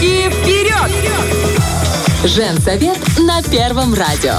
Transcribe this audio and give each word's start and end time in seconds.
Девочки, 0.00 0.30
вперед! 0.30 0.90
Женсовет 2.24 2.98
на 3.18 3.42
Первом 3.42 3.94
радио. 3.94 4.34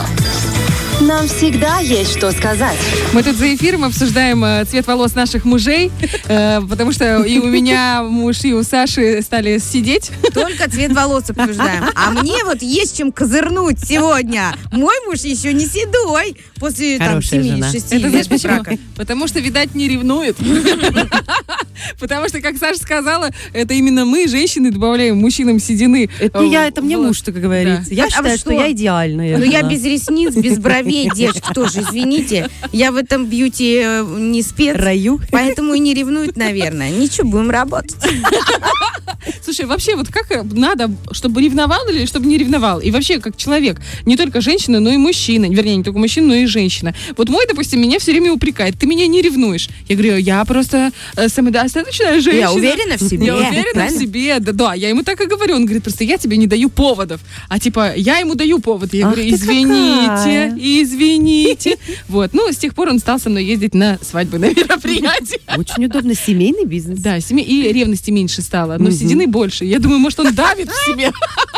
Нам 1.02 1.28
всегда 1.28 1.80
есть 1.80 2.18
что 2.18 2.32
сказать. 2.32 2.78
Мы 3.14 3.22
тут 3.22 3.36
за 3.36 3.54
эфиром 3.54 3.84
обсуждаем 3.84 4.44
э, 4.44 4.66
цвет 4.66 4.88
волос 4.88 5.14
наших 5.14 5.46
мужей, 5.46 5.92
э, 6.28 6.60
потому 6.68 6.92
что 6.92 7.22
и 7.22 7.38
у 7.38 7.46
меня 7.46 8.02
муж, 8.04 8.44
и 8.44 8.54
у 8.54 8.64
Саши 8.64 9.22
стали 9.22 9.60
сидеть. 9.60 10.12
Только 10.34 10.70
цвет 10.70 10.94
волос 10.94 11.30
обсуждаем. 11.30 11.86
А 11.96 12.10
мне 12.12 12.44
вот 12.44 12.64
есть 12.64 12.98
чем 12.98 13.12
козырнуть 13.12 13.80
сегодня. 13.80 14.56
Мой 14.72 14.96
муж 15.06 15.20
еще 15.20 15.54
не 15.54 15.68
седой 15.68 16.36
после 16.60 16.98
там 16.98 17.22
жена. 17.22 17.70
7-6 17.72 17.78
Это 17.92 18.10
знаешь 18.10 18.14
лет 18.14 18.30
почему? 18.30 18.54
брака. 18.56 18.78
Потому 18.96 19.28
что, 19.28 19.40
видать, 19.40 19.76
не 19.76 19.88
ревнует. 19.88 20.36
Потому 22.00 22.28
что, 22.28 22.42
как 22.42 22.58
Саша 22.58 22.80
сказала, 22.80 23.30
это 23.54 23.74
именно 23.74 24.06
мы, 24.06 24.28
женщины, 24.28 24.72
добавляем 24.72 25.18
мужчинам 25.18 25.60
седины. 25.60 26.10
Это 26.20 26.40
не 26.40 26.52
я, 26.52 26.68
это 26.68 26.82
мне 26.82 26.98
муж, 26.98 27.22
так 27.22 27.36
говорится. 27.40 27.94
Я 27.94 28.06
А 28.06 28.10
считаю, 28.10 28.38
что 28.38 28.52
я 28.52 28.72
идеальная. 28.72 29.38
Ну, 29.38 29.44
я 29.46 29.62
без 29.64 29.84
ресниц, 29.84 30.36
без 30.36 30.58
бровей, 30.58 31.10
девочки, 31.14 31.54
тоже, 31.54 31.82
извините. 31.82 32.50
Я 32.72 32.92
в 32.92 32.96
этом 32.96 33.26
бьюти 33.28 33.82
э, 33.84 34.04
не 34.18 34.42
спец, 34.42 34.76
Раю. 34.76 35.20
поэтому 35.32 35.74
и 35.74 35.80
не 35.80 35.94
ревнует, 35.94 36.36
наверное. 36.36 36.90
Ничего, 36.90 37.28
будем 37.30 37.50
работать. 37.50 37.96
Слушай, 39.44 39.66
вообще, 39.66 39.96
вот 39.96 40.08
как 40.10 40.32
э, 40.32 40.44
надо, 40.44 40.92
чтобы 41.12 41.42
ревновал 41.42 41.88
или 41.90 42.06
чтобы 42.06 42.28
не 42.28 42.38
ревновал? 42.38 42.80
И 42.80 42.92
вообще, 42.92 43.20
как 43.20 43.38
человек, 43.38 43.80
не 44.06 44.18
только 44.18 44.42
женщина, 44.42 44.80
но 44.80 44.90
и 44.90 44.98
мужчина. 44.98 45.46
Вернее, 45.46 45.78
не 45.78 45.84
только 45.84 46.00
мужчина, 46.00 46.28
но 46.28 46.36
и 46.36 46.47
женщина. 46.48 46.94
Вот 47.16 47.30
мой, 47.30 47.46
допустим, 47.48 47.82
меня 47.82 48.00
все 48.00 48.12
время 48.12 48.32
упрекает. 48.34 48.78
Ты 48.80 48.88
меня 48.88 49.08
не 49.08 49.22
ревнуешь. 49.22 49.70
Я 49.88 49.96
говорю, 49.96 50.18
я 50.18 50.44
просто 50.46 50.92
э, 51.16 51.28
самодостаточная 51.30 52.20
женщина. 52.22 52.40
Я 52.40 52.52
уверена 52.52 52.98
в 52.98 53.02
себе. 53.02 53.26
Я 53.28 53.36
уверена 53.36 53.64
правильно? 53.74 53.98
в 53.98 54.02
себе. 54.02 54.40
Да, 54.40 54.52
да, 54.52 54.74
я 54.74 54.90
ему 54.90 55.04
так 55.04 55.20
и 55.22 55.26
говорю. 55.26 55.56
Он 55.56 55.66
говорит, 55.66 55.84
просто 55.84 56.04
я 56.04 56.18
тебе 56.18 56.38
не 56.38 56.48
даю 56.48 56.70
поводов. 56.70 57.22
А 57.50 57.60
типа, 57.60 57.94
я 57.96 58.18
ему 58.20 58.36
даю 58.36 58.60
повод. 58.60 58.94
Я 58.94 59.08
Ах 59.08 59.14
говорю, 59.16 59.30
извините, 59.34 60.08
какая. 60.08 60.58
извините. 60.58 61.78
Вот. 62.08 62.34
Ну, 62.34 62.52
с 62.52 62.58
тех 62.58 62.74
пор 62.74 62.90
он 62.90 63.00
стал 63.00 63.20
со 63.20 63.30
мной 63.30 63.44
ездить 63.46 63.74
на 63.74 63.98
свадьбы, 64.02 64.38
на 64.40 64.50
мероприятия. 64.50 65.40
Очень 65.58 65.86
удобно. 65.86 66.14
Семейный 66.16 66.66
бизнес. 66.66 67.00
Да, 67.00 67.20
семи- 67.20 67.44
и 67.44 67.72
ревности 67.72 68.12
меньше 68.12 68.42
стало, 68.42 68.78
но 68.78 68.90
седины 68.92 69.28
больше. 69.28 69.66
Я 69.66 69.80
думаю, 69.80 70.00
может, 70.00 70.20
он 70.20 70.34
давит 70.34 70.70
в 70.70 70.86
себе. 70.86 71.12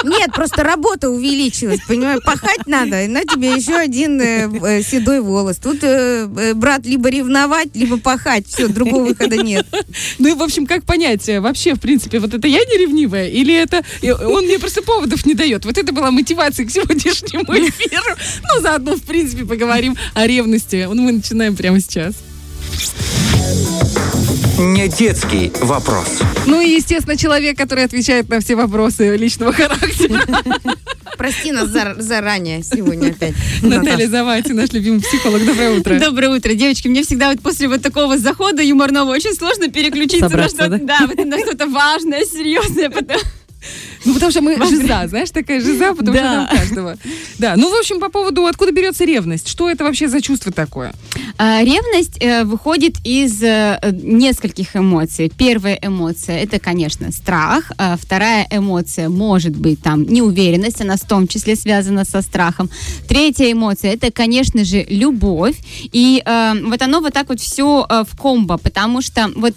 Нет, 0.04 0.32
просто 0.34 0.64
работа 0.64 1.10
увеличилась, 1.10 1.80
понимаешь, 1.88 2.22
пахать 2.24 2.66
надо, 2.68 3.04
и 3.04 3.08
на 3.08 3.22
тебе 3.26 3.54
еще 3.54 3.76
один 3.76 4.18
э, 4.80 4.84
седой 4.84 5.22
волос. 5.22 5.58
Тут, 5.58 5.84
э, 5.84 6.28
э, 6.38 6.54
брат, 6.54 6.86
либо 6.86 7.10
ревновать, 7.10 7.76
либо 7.76 7.98
пахать, 7.98 8.48
все, 8.48 8.68
другого 8.68 9.06
выхода 9.06 9.38
нет. 9.38 9.66
Ну 10.20 10.30
и, 10.30 10.34
в 10.34 10.42
общем, 10.42 10.66
как 10.66 10.84
понять, 10.84 11.28
э, 11.30 11.40
вообще, 11.40 11.74
в 11.74 11.80
принципе, 11.80 12.20
вот 12.20 12.34
это 12.34 12.48
я 12.48 12.60
не 12.60 12.78
ревнивая, 12.78 13.28
или 13.28 13.54
это 13.54 13.84
он 14.26 14.46
мне 14.46 14.60
просто 14.60 14.82
поводов 14.82 15.26
не 15.26 15.34
дает? 15.34 15.66
Вот 15.66 15.78
это 15.78 15.94
была 15.94 16.12
мотивация 16.12 16.66
к 16.66 16.72
сегодняшнему 16.72 17.44
эфиру. 17.44 18.16
Ну, 18.44 18.62
заодно, 18.62 18.96
в 18.96 19.02
принципе, 19.02 19.46
поговорим 19.46 19.96
о 20.14 20.28
ревности. 20.28 20.88
Ну, 20.90 21.02
Мы 21.02 21.12
начинаем 21.14 21.56
прямо 21.56 21.80
сейчас. 21.80 22.16
Не 24.60 24.90
детский 24.90 25.52
вопрос. 25.62 26.20
Ну 26.46 26.60
и, 26.60 26.70
естественно, 26.72 27.16
человек, 27.18 27.58
который 27.58 27.86
отвечает 27.86 28.28
на 28.28 28.42
все 28.42 28.56
вопросы 28.56 29.16
личного 29.16 29.54
характера. 29.54 30.22
Прости 31.18 31.54
нас 31.54 31.70
за- 31.70 31.96
заранее 31.98 32.62
сегодня 32.64 33.12
опять. 33.12 33.36
Наталья 33.62 34.08
Завати, 34.10 34.52
наш 34.52 34.72
любимый 34.74 35.00
психолог. 35.02 35.46
Доброе 35.46 35.80
утро. 35.80 35.98
Доброе 36.00 36.30
утро, 36.36 36.54
девочки. 36.54 36.90
Мне 36.90 37.04
всегда 37.04 37.30
вот 37.30 37.42
после 37.42 37.70
вот 37.70 37.82
такого 37.82 38.18
захода 38.18 38.62
юморного 38.62 39.12
очень 39.12 39.34
сложно 39.34 39.70
переключиться 39.70 40.26
на 40.26 40.30
Собраться, 40.30 40.56
что-то, 40.58 40.78
да? 40.86 41.08
да, 41.16 41.24
на 41.26 41.38
что-то 41.40 41.68
важное, 41.68 42.26
серьезное. 42.26 42.90
потому- 42.90 43.20
Ну, 44.06 44.14
потому 44.14 44.32
что 44.32 44.42
мы 44.42 44.56
жиза, 44.68 45.08
знаешь, 45.08 45.30
такая 45.32 45.60
жиза, 45.62 45.94
потому 45.94 46.16
что 46.16 46.24
там 46.24 46.48
каждого. 46.48 46.98
Да, 47.38 47.56
ну, 47.58 47.70
в 47.70 47.80
общем, 47.80 48.00
по 48.00 48.10
поводу, 48.10 48.46
откуда 48.46 48.72
берется 48.72 49.06
ревность? 49.06 49.48
Что 49.48 49.70
это 49.70 49.84
вообще 49.84 50.08
за 50.08 50.22
чувство 50.22 50.52
такое? 50.52 50.94
А, 51.38 51.64
Ревность 51.64 52.18
э, 52.22 52.44
выходит 52.44 52.96
из 53.04 53.42
э, 53.44 53.80
нескольких 54.04 54.76
эмоций. 54.76 55.32
Первая 55.38 55.78
эмоция 55.82 56.40
это, 56.44 56.60
конечно, 56.60 57.12
страх. 57.12 57.72
А 57.78 57.98
Вторая 57.98 58.48
эмоция 58.52 59.10
может 59.10 59.56
быть 59.56 59.82
там 59.82 60.04
неуверенность, 60.04 60.82
она 60.82 60.96
в 60.96 61.06
том 61.06 61.28
числе 61.28 61.56
связана 61.56 62.06
со 62.06 62.22
страхом. 62.22 62.70
Третья 63.08 63.52
эмоция 63.52 63.94
это, 63.94 64.12
конечно 64.12 64.64
же, 64.64 64.86
любовь. 64.90 65.58
И 65.92 66.22
э, 66.26 66.54
вот 66.64 66.82
оно 66.82 67.02
вот 67.02 67.14
так 67.14 67.30
вот 67.30 67.40
все 67.40 67.86
в 67.90 68.18
комбо, 68.18 68.58
потому 68.58 69.02
что 69.02 69.32
вот 69.36 69.54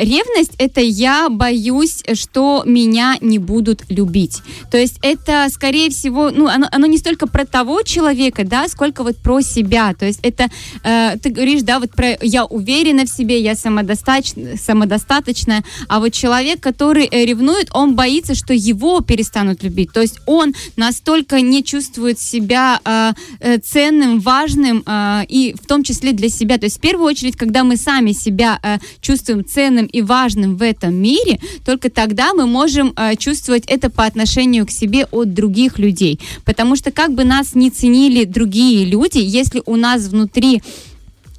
ревность 0.00 0.52
это 0.58 0.80
я 0.80 1.28
боюсь, 1.28 2.02
что 2.14 2.62
меня 2.66 3.16
не 3.20 3.38
будут 3.38 3.84
любить. 3.88 4.42
То 4.70 4.76
есть 4.76 4.98
это, 5.02 5.46
скорее 5.50 5.90
всего, 5.90 6.30
ну, 6.30 6.48
оно, 6.48 6.68
оно 6.70 6.86
не 6.86 6.98
столько 6.98 7.26
про 7.26 7.44
того 7.44 7.82
человека, 7.82 8.44
да, 8.44 8.68
сколько 8.68 9.04
вот 9.04 9.16
про 9.16 9.40
себя. 9.40 9.94
То 9.94 10.06
есть 10.06 10.20
это, 10.22 10.48
э, 10.82 11.16
ты 11.22 11.30
говоришь, 11.30 11.62
да, 11.62 11.78
вот 11.78 11.92
про 11.92 12.18
я 12.22 12.44
уверена 12.44 13.04
в 13.04 13.08
себе, 13.08 13.40
я 13.40 13.54
самодостаточная, 13.54 14.56
самодостаточная, 14.56 15.64
а 15.88 16.00
вот 16.00 16.12
человек, 16.12 16.60
который 16.60 17.06
э, 17.06 17.24
ревнует, 17.24 17.68
он 17.72 17.94
боится, 17.94 18.34
что 18.34 18.52
его 18.52 19.00
перестанут 19.00 19.62
любить. 19.62 19.92
То 19.92 20.00
есть 20.00 20.18
он 20.26 20.54
настолько 20.76 21.40
не 21.40 21.62
чувствует 21.62 22.18
себя 22.18 22.80
э, 22.84 23.12
э, 23.40 23.58
ценным, 23.58 24.20
важным, 24.20 24.82
э, 24.84 25.24
и 25.28 25.54
в 25.60 25.66
том 25.66 25.84
числе 25.84 26.12
для 26.12 26.28
себя. 26.28 26.58
То 26.58 26.64
есть 26.64 26.78
в 26.78 26.80
первую 26.80 27.06
очередь, 27.06 27.36
когда 27.36 27.64
мы 27.64 27.76
сами 27.76 28.12
себя 28.12 28.58
э, 28.62 28.78
чувствуем 29.00 29.44
ценным 29.44 29.67
и 29.76 30.02
важным 30.02 30.56
в 30.56 30.62
этом 30.62 30.94
мире, 30.94 31.40
только 31.64 31.90
тогда 31.90 32.34
мы 32.34 32.46
можем 32.46 32.92
э, 32.96 33.16
чувствовать 33.16 33.64
это 33.66 33.90
по 33.90 34.04
отношению 34.04 34.66
к 34.66 34.70
себе 34.70 35.06
от 35.10 35.34
других 35.34 35.78
людей. 35.78 36.20
Потому 36.44 36.76
что 36.76 36.90
как 36.90 37.12
бы 37.14 37.24
нас 37.24 37.54
не 37.54 37.70
ценили 37.70 38.24
другие 38.24 38.84
люди, 38.84 39.18
если 39.18 39.62
у 39.66 39.76
нас 39.76 40.08
внутри 40.08 40.62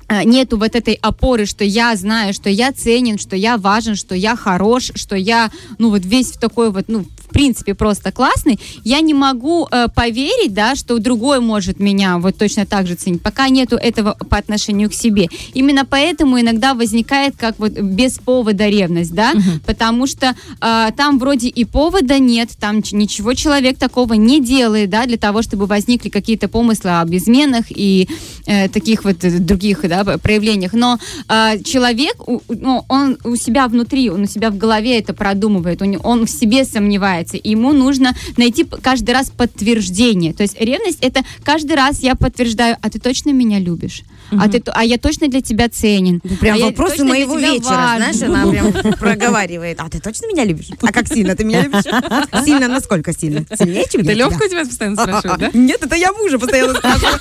э, 0.08 0.24
нету 0.24 0.58
вот 0.58 0.76
этой 0.76 0.94
опоры, 0.96 1.46
что 1.46 1.64
я 1.64 1.96
знаю, 1.96 2.34
что 2.34 2.50
я 2.50 2.72
ценен, 2.72 3.18
что 3.18 3.36
я 3.36 3.58
важен, 3.58 3.96
что 3.96 4.16
я 4.16 4.36
хорош, 4.36 4.92
что 4.96 5.16
я, 5.16 5.52
ну 5.78 5.90
вот 5.90 6.06
весь 6.06 6.32
в 6.32 6.40
такой 6.40 6.72
вот, 6.72 6.86
ну, 6.88 7.06
в 7.30 7.34
принципе, 7.34 7.74
просто 7.74 8.12
классный, 8.12 8.60
я 8.84 9.02
не 9.02 9.14
могу 9.14 9.68
э, 9.72 9.88
поверить, 9.94 10.54
да, 10.54 10.76
что 10.76 10.98
другой 11.00 11.40
может 11.40 11.80
меня 11.80 12.18
вот 12.18 12.38
точно 12.38 12.66
так 12.66 12.88
же 12.88 12.96
ценить, 12.96 13.22
пока 13.22 13.50
нету 13.50 13.76
этого 13.76 14.18
по 14.30 14.38
отношению 14.38 14.90
к 14.90 14.94
себе. 14.94 15.28
Именно 15.54 15.86
поэтому 15.86 16.40
иногда 16.40 16.74
возникает 16.74 17.36
как 17.38 17.60
вот 17.60 17.74
без 17.74 18.18
повода 18.20 18.68
ревность, 18.68 19.14
да, 19.14 19.34
потому 19.66 20.08
что 20.08 20.36
э, 20.62 20.88
там 20.98 21.20
вроде 21.20 21.48
и 21.50 21.66
повода 21.66 22.18
нет, 22.20 22.50
там 22.60 22.78
ничего 22.92 23.34
человек 23.36 23.78
такого 23.78 24.14
не 24.16 24.42
делает, 24.42 24.90
да, 24.90 25.06
для 25.06 25.18
того, 25.18 25.42
чтобы 25.42 25.66
возникли 25.68 26.10
какие-то 26.10 26.48
помыслы 26.48 26.92
об 27.00 27.14
изменах 27.14 27.66
и 27.70 28.08
э, 28.48 28.68
таких 28.70 29.04
вот 29.04 29.24
э, 29.24 29.30
других, 29.40 29.82
да, 29.88 30.04
проявлениях. 30.18 30.74
Но 30.74 30.98
э, 31.28 31.62
человек, 31.64 32.16
у- 32.28 32.42
ну, 32.50 32.84
он 32.90 33.18
у 33.24 33.36
себя 33.36 33.68
внутри, 33.68 34.10
он 34.10 34.22
у 34.24 34.28
себя 34.28 34.50
в 34.50 34.58
голове 34.58 34.98
это 35.00 35.14
продумывает, 35.14 35.82
он, 35.82 35.98
он 36.04 36.26
в 36.26 36.30
себе 36.30 36.66
сомневается, 36.66 37.19
и 37.20 37.50
ему 37.50 37.74
нужно 37.74 38.16
найти 38.38 38.64
каждый 38.64 39.12
раз 39.12 39.30
подтверждение. 39.30 40.34
То 40.34 40.44
есть 40.44 40.60
ревность 40.60 41.00
это 41.02 41.22
каждый 41.44 41.76
раз 41.76 42.00
я 42.00 42.16
подтверждаю, 42.16 42.78
а 42.82 42.90
ты 42.90 43.00
точно 43.00 43.32
меня 43.32 43.60
любишь, 43.60 44.04
а 44.32 44.48
ты, 44.48 44.62
а 44.68 44.84
я 44.84 44.98
точно 44.98 45.28
для 45.28 45.42
тебя 45.42 45.70
ценен. 45.70 46.22
Прям 46.40 46.58
а 46.62 46.66
вопросы 46.66 47.04
моего 47.04 47.38
вечера, 47.38 47.98
важен». 48.00 48.14
знаешь, 48.14 48.22
она 48.24 48.52
прям 48.52 48.94
проговаривает. 49.00 49.80
А 49.80 49.90
ты 49.90 50.00
точно 50.00 50.28
меня 50.28 50.46
любишь? 50.46 50.68
А 50.82 50.92
как 50.92 51.08
сильно 51.08 51.36
ты 51.36 51.44
меня 51.44 51.64
любишь? 51.64 51.84
Сильно 52.46 52.68
насколько 52.68 53.14
сильно? 53.14 53.46
Сильнее, 53.58 53.86
чем 53.92 54.02
Это 54.02 54.12
я 54.12 54.18
Левка 54.18 54.36
тебя? 54.36 54.46
у 54.46 54.50
тебя 54.50 54.66
постоянно 54.66 55.02
спрашивает, 55.02 55.40
да? 55.40 55.50
Нет, 55.54 55.84
это 55.84 55.96
я 55.96 56.12
мужа 56.14 56.40
постоянно 56.40 56.76
спрашиваю. 56.76 57.20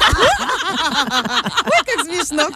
Ой, 0.79 1.83
как 1.87 2.05
смешно. 2.07 2.49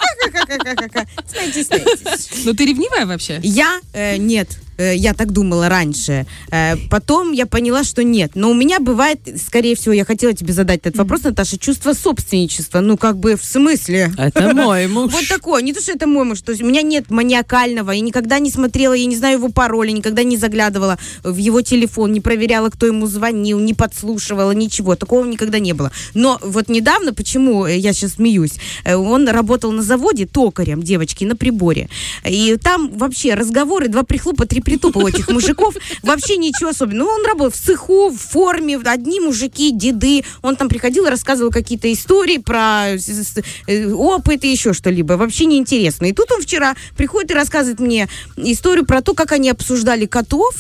Смейтесь, 1.31 1.67
смейтесь. 1.67 2.45
Ну, 2.45 2.55
ты 2.55 2.65
ревнивая 2.67 3.07
вообще? 3.07 3.41
Я 3.43 3.81
э, 3.93 4.17
нет. 4.17 4.49
Э, 4.79 4.95
Я 4.97 5.13
так 5.15 5.33
думала 5.33 5.69
раньше. 5.69 6.27
Э, 6.51 6.77
Потом 6.91 7.33
я 7.33 7.47
поняла, 7.47 7.85
что 7.85 8.03
нет. 8.03 8.33
Но 8.35 8.51
у 8.51 8.55
меня 8.55 8.81
бывает, 8.81 9.21
скорее 9.45 9.75
всего, 9.77 9.93
я 9.93 10.05
хотела 10.05 10.33
тебе 10.33 10.53
задать 10.53 10.81
этот 10.81 10.97
вопрос, 10.97 11.23
Наташа, 11.25 11.59
чувство 11.59 11.93
собственничества. 11.93 12.81
Ну, 12.81 12.97
как 12.97 13.19
бы 13.19 13.37
в 13.37 13.45
смысле? 13.45 14.13
Это 14.17 14.55
мой 14.55 14.87
муж. 14.87 15.13
Вот 15.13 15.29
такое. 15.29 15.63
Не 15.63 15.73
то, 15.73 15.81
что 15.81 15.93
это 15.93 16.07
мой 16.07 16.25
муж. 16.25 16.41
То 16.43 16.53
есть 16.53 16.63
у 16.63 16.67
меня 16.67 16.83
нет 16.83 17.11
маниакального. 17.11 17.91
Я 17.93 18.01
никогда 18.01 18.39
не 18.39 18.51
смотрела, 18.51 18.95
я 18.95 19.07
не 19.07 19.17
знаю 19.17 19.39
его 19.39 19.49
пароля, 19.51 19.93
никогда 19.93 20.23
не 20.23 20.37
заглядывала 20.37 20.99
в 21.23 21.37
его 21.37 21.61
телефон, 21.63 22.13
не 22.13 22.21
проверяла, 22.21 22.71
кто 22.71 22.87
ему 22.87 23.07
звонил, 23.07 23.59
не 23.61 23.75
подслушивала, 23.75 24.53
ничего. 24.53 24.97
Такого 24.97 25.25
никогда 25.27 25.59
не 25.59 25.75
было. 25.75 25.93
Но 26.15 26.39
вот 26.43 26.69
недавно, 26.69 27.13
почему 27.13 27.67
я 27.67 27.93
сейчас 27.93 28.12
смеюсь, 28.13 28.55
э, 28.85 28.95
он 28.95 29.29
работал 29.29 29.73
на 29.73 29.83
заводе 29.83 30.27
токарем, 30.27 30.83
девочки, 30.83 31.25
на 31.25 31.37
приборе. 31.37 31.89
И 32.29 32.57
там 32.63 32.91
вообще 32.97 33.35
разговоры, 33.35 33.89
два 33.89 34.03
прихлопа, 34.03 34.47
три 34.47 34.61
притупа 34.61 34.99
у 34.99 35.09
этих 35.09 35.29
мужиков. 35.29 35.75
Вообще 36.03 36.37
ничего 36.37 36.71
особенного. 36.71 36.93
Ну, 37.09 37.11
он 37.11 37.27
работал 37.27 37.51
в 37.51 37.57
цеху, 37.57 38.11
в 38.11 38.17
форме, 38.17 38.79
одни 38.85 39.21
мужики, 39.21 39.71
деды. 39.73 40.25
Он 40.43 40.57
там 40.57 40.69
приходил 40.69 41.07
и 41.07 41.11
рассказывал 41.11 41.51
какие-то 41.51 41.93
истории 41.93 42.39
про 42.39 42.97
с- 42.97 43.39
э, 43.67 43.93
опыт 43.93 44.45
и 44.45 44.51
еще 44.53 44.73
что-либо. 44.73 45.15
Вообще 45.15 45.47
неинтересно. 45.47 46.07
И 46.07 46.13
тут 46.13 46.31
он 46.33 46.43
вчера 46.43 46.75
приходит 46.97 47.31
и 47.31 47.35
рассказывает 47.35 47.81
мне 47.81 48.09
историю 48.37 48.85
про 48.87 49.01
то, 49.03 49.15
как 49.15 49.33
они 49.33 49.51
обсуждали 49.51 50.07
котов, 50.07 50.55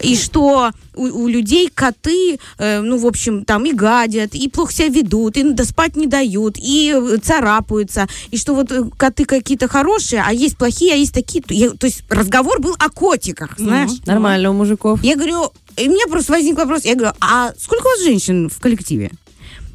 и 0.00 0.16
что 0.16 0.70
у, 0.96 1.24
у 1.24 1.28
людей 1.28 1.70
коты, 1.72 2.38
э, 2.58 2.80
ну, 2.80 2.98
в 2.98 3.06
общем, 3.06 3.44
там 3.44 3.64
и 3.66 3.72
гадят, 3.72 4.34
и 4.34 4.48
плохо 4.48 4.72
себя 4.72 4.88
ведут, 4.88 5.36
и 5.36 5.42
да, 5.52 5.64
спать 5.64 5.96
не 5.96 6.06
дают, 6.06 6.56
и 6.58 6.92
э, 6.96 7.18
царапаются, 7.22 8.06
и 8.30 8.36
что 8.36 8.54
вот 8.54 8.72
э, 8.72 8.82
коты 8.96 9.24
какие-то 9.24 9.68
хорошие, 9.68 10.22
а 10.26 10.32
есть 10.32 10.56
плохие, 10.56 10.94
а 10.94 10.96
есть 10.96 11.12
такие. 11.14 11.42
То, 11.42 11.54
я- 11.54 11.70
то 11.70 11.86
есть 11.86 12.02
разговор 12.08 12.60
был 12.60 12.74
о 12.78 12.88
котиках, 12.90 13.58
знаешь. 13.58 13.90
Нормально 14.06 14.50
у 14.50 14.54
мужиков. 14.54 15.02
Я 15.04 15.14
говорю, 15.16 15.50
и 15.76 15.88
у 15.88 15.90
меня 15.92 16.06
просто 16.08 16.32
возник 16.32 16.56
вопрос, 16.56 16.84
я 16.84 16.94
говорю, 16.94 17.12
а 17.20 17.52
сколько 17.58 17.86
у 17.86 17.90
вас 17.90 18.02
женщин 18.02 18.48
в 18.48 18.58
коллективе? 18.60 19.10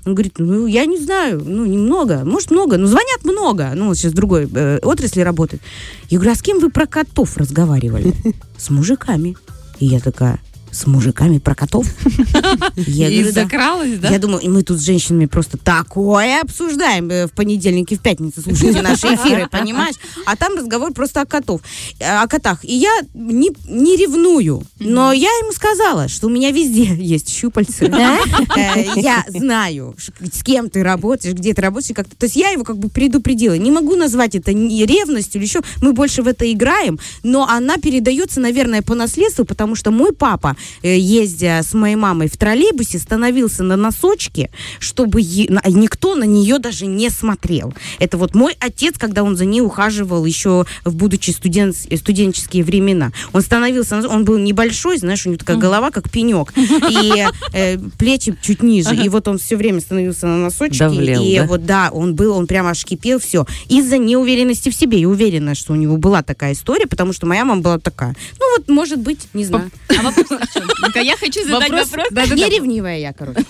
Он 0.03 0.15
говорит, 0.15 0.33
ну, 0.39 0.65
я 0.65 0.87
не 0.87 0.97
знаю, 0.97 1.43
ну, 1.45 1.63
немного, 1.63 2.23
может, 2.25 2.49
много, 2.49 2.77
но 2.77 2.87
звонят 2.87 3.23
много. 3.23 3.71
Ну, 3.75 3.85
вот 3.89 3.97
сейчас 3.99 4.13
в 4.13 4.15
другой 4.15 4.49
э, 4.51 4.79
отрасли 4.81 5.21
работает. 5.21 5.61
Я 6.09 6.17
говорю, 6.17 6.31
а 6.31 6.35
с 6.35 6.41
кем 6.41 6.57
вы 6.59 6.71
про 6.71 6.87
котов 6.87 7.37
разговаривали? 7.37 8.15
С 8.57 8.71
мужиками. 8.71 9.37
И 9.79 9.85
я 9.85 9.99
такая, 9.99 10.39
с 10.71 10.87
мужиками 10.87 11.37
про 11.39 11.55
котов? 11.55 11.85
Я 12.75 13.09
И 13.09 13.17
говорю, 13.19 13.33
да. 13.33 13.43
закралась, 13.43 13.99
да? 13.99 14.09
Я 14.09 14.19
думаю, 14.19 14.41
и 14.41 14.47
мы 14.47 14.63
тут 14.63 14.79
с 14.79 14.83
женщинами 14.85 15.25
просто 15.25 15.57
такое 15.57 16.41
обсуждаем 16.41 17.09
э, 17.09 17.27
в 17.27 17.31
понедельник 17.31 17.91
и 17.91 17.95
в 17.95 18.01
пятницу. 18.01 18.41
Слушайте 18.41 18.81
наши 18.81 19.07
эфиры, 19.07 19.47
понимаешь? 19.51 19.95
А 20.25 20.35
там 20.35 20.57
разговор 20.57 20.93
просто 20.93 21.21
о 21.21 21.25
котов, 21.25 21.61
э, 21.99 22.05
о 22.05 22.27
котах. 22.27 22.63
И 22.63 22.73
я 22.73 22.91
не, 23.13 23.51
не 23.67 23.97
ревную, 23.97 24.63
но 24.79 25.11
я 25.11 25.29
ему 25.29 25.51
сказала, 25.51 26.07
что 26.07 26.27
у 26.27 26.29
меня 26.29 26.51
везде 26.51 26.83
есть 26.95 27.29
щупальца. 27.29 27.85
Э, 27.85 28.85
Я 28.95 29.23
знаю, 29.27 29.95
с 29.97 30.43
кем 30.43 30.69
ты 30.69 30.83
работаешь, 30.83 31.33
где 31.35 31.53
ты 31.53 31.61
работаешь. 31.61 31.91
и 31.91 31.93
как-то. 31.93 32.15
То 32.15 32.25
есть 32.25 32.35
я 32.35 32.49
его 32.49 32.63
как 32.63 32.77
бы 32.77 32.89
предупредила. 32.89 33.53
Не 33.57 33.71
могу 33.71 33.95
назвать 33.95 34.35
это 34.35 34.53
ни 34.53 34.83
ревностью 34.83 35.39
или 35.41 35.47
еще. 35.47 35.61
Мы 35.81 35.93
больше 35.93 36.21
в 36.23 36.27
это 36.27 36.49
играем, 36.51 36.99
но 37.23 37.47
она 37.47 37.77
передается, 37.77 38.39
наверное, 38.39 38.81
по 38.81 38.95
наследству, 38.95 39.45
потому 39.45 39.75
что 39.75 39.91
мой 39.91 40.13
папа, 40.13 40.55
ездя 40.83 41.61
с 41.63 41.73
моей 41.73 41.95
мамой 41.95 42.29
в 42.29 42.37
троллейбусе, 42.37 42.99
становился 42.99 43.63
на 43.63 43.75
носочки, 43.75 44.49
чтобы 44.79 45.21
е- 45.21 45.49
никто 45.67 46.15
на 46.15 46.23
нее 46.23 46.59
даже 46.59 46.85
не 46.85 47.09
смотрел. 47.09 47.73
Это 47.99 48.17
вот 48.17 48.35
мой 48.35 48.55
отец, 48.59 48.95
когда 48.97 49.23
он 49.23 49.35
за 49.35 49.45
ней 49.45 49.61
ухаживал 49.61 50.25
еще 50.25 50.65
в 50.85 50.95
будучи 50.95 51.31
студент, 51.31 51.75
э, 51.89 51.97
студенческие 51.97 52.63
времена. 52.63 53.11
Он 53.33 53.41
становился, 53.41 54.07
он 54.07 54.25
был 54.25 54.37
небольшой, 54.37 54.97
знаешь, 54.97 55.25
у 55.25 55.29
него 55.29 55.37
такая 55.37 55.57
голова, 55.57 55.91
как 55.91 56.09
пенек, 56.09 56.53
и 56.55 57.25
э, 57.53 57.77
плечи 57.97 58.35
чуть 58.41 58.63
ниже. 58.63 58.95
И 58.95 59.09
вот 59.09 59.27
он 59.27 59.37
все 59.37 59.55
время 59.55 59.79
становился 59.81 60.27
на 60.27 60.37
носочки. 60.37 60.79
Давлел, 60.79 61.23
и 61.23 61.37
да? 61.37 61.45
вот 61.45 61.65
да, 61.65 61.89
он 61.91 62.15
был, 62.15 62.35
он 62.35 62.47
прямо 62.47 62.71
аж 62.71 62.83
кипел, 62.83 63.19
все. 63.19 63.45
Из-за 63.69 63.97
неуверенности 63.97 64.69
в 64.69 64.75
себе. 64.75 64.99
И 64.99 65.05
уверена, 65.05 65.55
что 65.55 65.73
у 65.73 65.75
него 65.75 65.97
была 65.97 66.23
такая 66.23 66.53
история, 66.53 66.87
потому 66.87 67.13
что 67.13 67.25
моя 67.25 67.45
мама 67.45 67.61
была 67.61 67.79
такая. 67.79 68.15
Ну 68.39 68.57
вот, 68.57 68.67
может 68.67 68.99
быть, 68.99 69.27
не 69.33 69.45
знаю. 69.45 69.71
А 69.89 70.01
вопрос 70.03 70.27
чем? 70.53 70.69
Ну-ка, 70.81 70.99
я 70.99 71.15
хочу 71.17 71.43
задать 71.43 71.69
вопрос. 71.69 71.91
Не 72.31 72.49
ревнивая 72.49 72.99
я, 72.99 73.13
короче. 73.13 73.43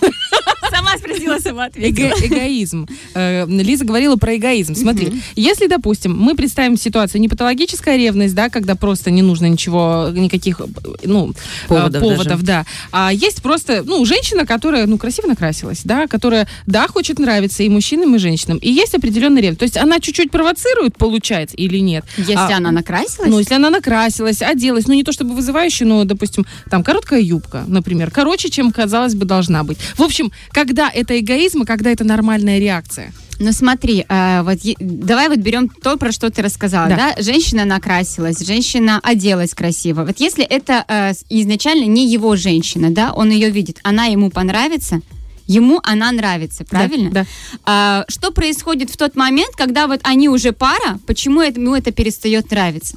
Сама 0.70 0.96
спросила, 0.96 1.38
сама 1.38 1.66
Эго- 1.68 2.08
ответила. 2.12 2.26
эгоизм. 2.26 2.88
Э, 3.14 3.44
Лиза 3.46 3.84
говорила 3.84 4.16
про 4.16 4.36
эгоизм. 4.36 4.74
Смотри, 4.74 5.20
если, 5.36 5.66
допустим, 5.66 6.16
мы 6.16 6.34
представим 6.34 6.78
ситуацию 6.78 7.20
не 7.20 7.28
патологическая 7.28 7.96
ревность, 7.98 8.34
да, 8.34 8.48
когда 8.48 8.74
просто 8.74 9.10
не 9.10 9.20
нужно 9.22 9.46
ничего, 9.46 10.08
никаких, 10.12 10.60
ну, 11.04 11.30
э, 11.32 11.68
Поводов 11.68 12.02
поводов 12.02 12.42
да, 12.42 12.64
а 12.90 13.12
есть 13.12 13.42
просто, 13.42 13.82
ну, 13.84 14.02
женщина, 14.06 14.46
которая, 14.46 14.86
ну, 14.86 14.96
красиво 14.96 15.26
накрасилась, 15.26 15.82
да, 15.84 16.06
которая, 16.06 16.48
да, 16.66 16.88
хочет 16.88 17.18
нравиться 17.18 17.62
и 17.62 17.68
мужчинам, 17.68 18.14
и 18.14 18.18
женщинам, 18.18 18.56
и 18.58 18.70
есть 18.70 18.94
определенный 18.94 19.42
ревность. 19.42 19.58
То 19.60 19.64
есть 19.64 19.76
она 19.76 20.00
чуть-чуть 20.00 20.30
провоцирует, 20.30 20.96
получается, 20.96 21.54
или 21.56 21.78
нет? 21.78 22.04
Если 22.16 22.32
А, 22.34 22.56
она 22.56 22.70
накрасилась, 22.70 23.28
Ну, 23.28 23.38
если 23.38 23.54
она 23.54 23.68
накрасилась, 23.68 24.40
оделась, 24.40 24.86
ну, 24.86 24.94
не 24.94 25.04
то 25.04 25.12
чтобы 25.12 25.34
вызывающе, 25.34 25.84
но, 25.84 26.04
допустим, 26.04 26.46
там, 26.70 26.82
короткая 26.92 27.20
юбка, 27.20 27.64
например, 27.66 28.10
короче, 28.10 28.50
чем, 28.50 28.70
казалось 28.70 29.14
бы, 29.14 29.24
должна 29.24 29.64
быть. 29.64 29.78
В 29.96 30.02
общем, 30.02 30.30
когда 30.50 30.90
это 30.90 31.18
эгоизм, 31.18 31.62
а 31.62 31.64
когда 31.64 31.90
это 31.90 32.04
нормальная 32.04 32.58
реакция? 32.58 33.12
Ну 33.38 33.50
смотри, 33.52 34.04
э, 34.08 34.42
вот 34.42 34.58
давай 34.78 35.28
вот 35.28 35.38
берем 35.38 35.68
то, 35.68 35.96
про 35.96 36.12
что 36.12 36.30
ты 36.30 36.42
рассказала, 36.42 36.88
Да. 36.88 37.14
да? 37.16 37.22
Женщина 37.22 37.64
накрасилась, 37.64 38.40
женщина 38.40 39.00
оделась 39.02 39.54
красиво. 39.54 40.04
Вот 40.04 40.20
если 40.20 40.44
это 40.44 40.84
э, 40.86 41.12
изначально 41.30 41.86
не 41.86 42.06
его 42.06 42.36
женщина, 42.36 42.90
да, 42.90 43.12
он 43.12 43.30
ее 43.30 43.48
видит, 43.50 43.78
она 43.82 44.04
ему 44.04 44.30
понравится, 44.30 45.00
ему 45.46 45.80
она 45.82 46.12
нравится, 46.12 46.64
правильно? 46.64 47.10
Да. 47.10 47.26
А, 47.64 48.04
что 48.08 48.32
происходит 48.32 48.90
в 48.90 48.96
тот 48.98 49.16
момент, 49.16 49.56
когда 49.56 49.86
вот 49.86 50.00
они 50.04 50.28
уже 50.28 50.52
пара, 50.52 50.98
почему 51.06 51.40
ему 51.40 51.74
это 51.74 51.90
перестает 51.90 52.50
нравиться? 52.50 52.96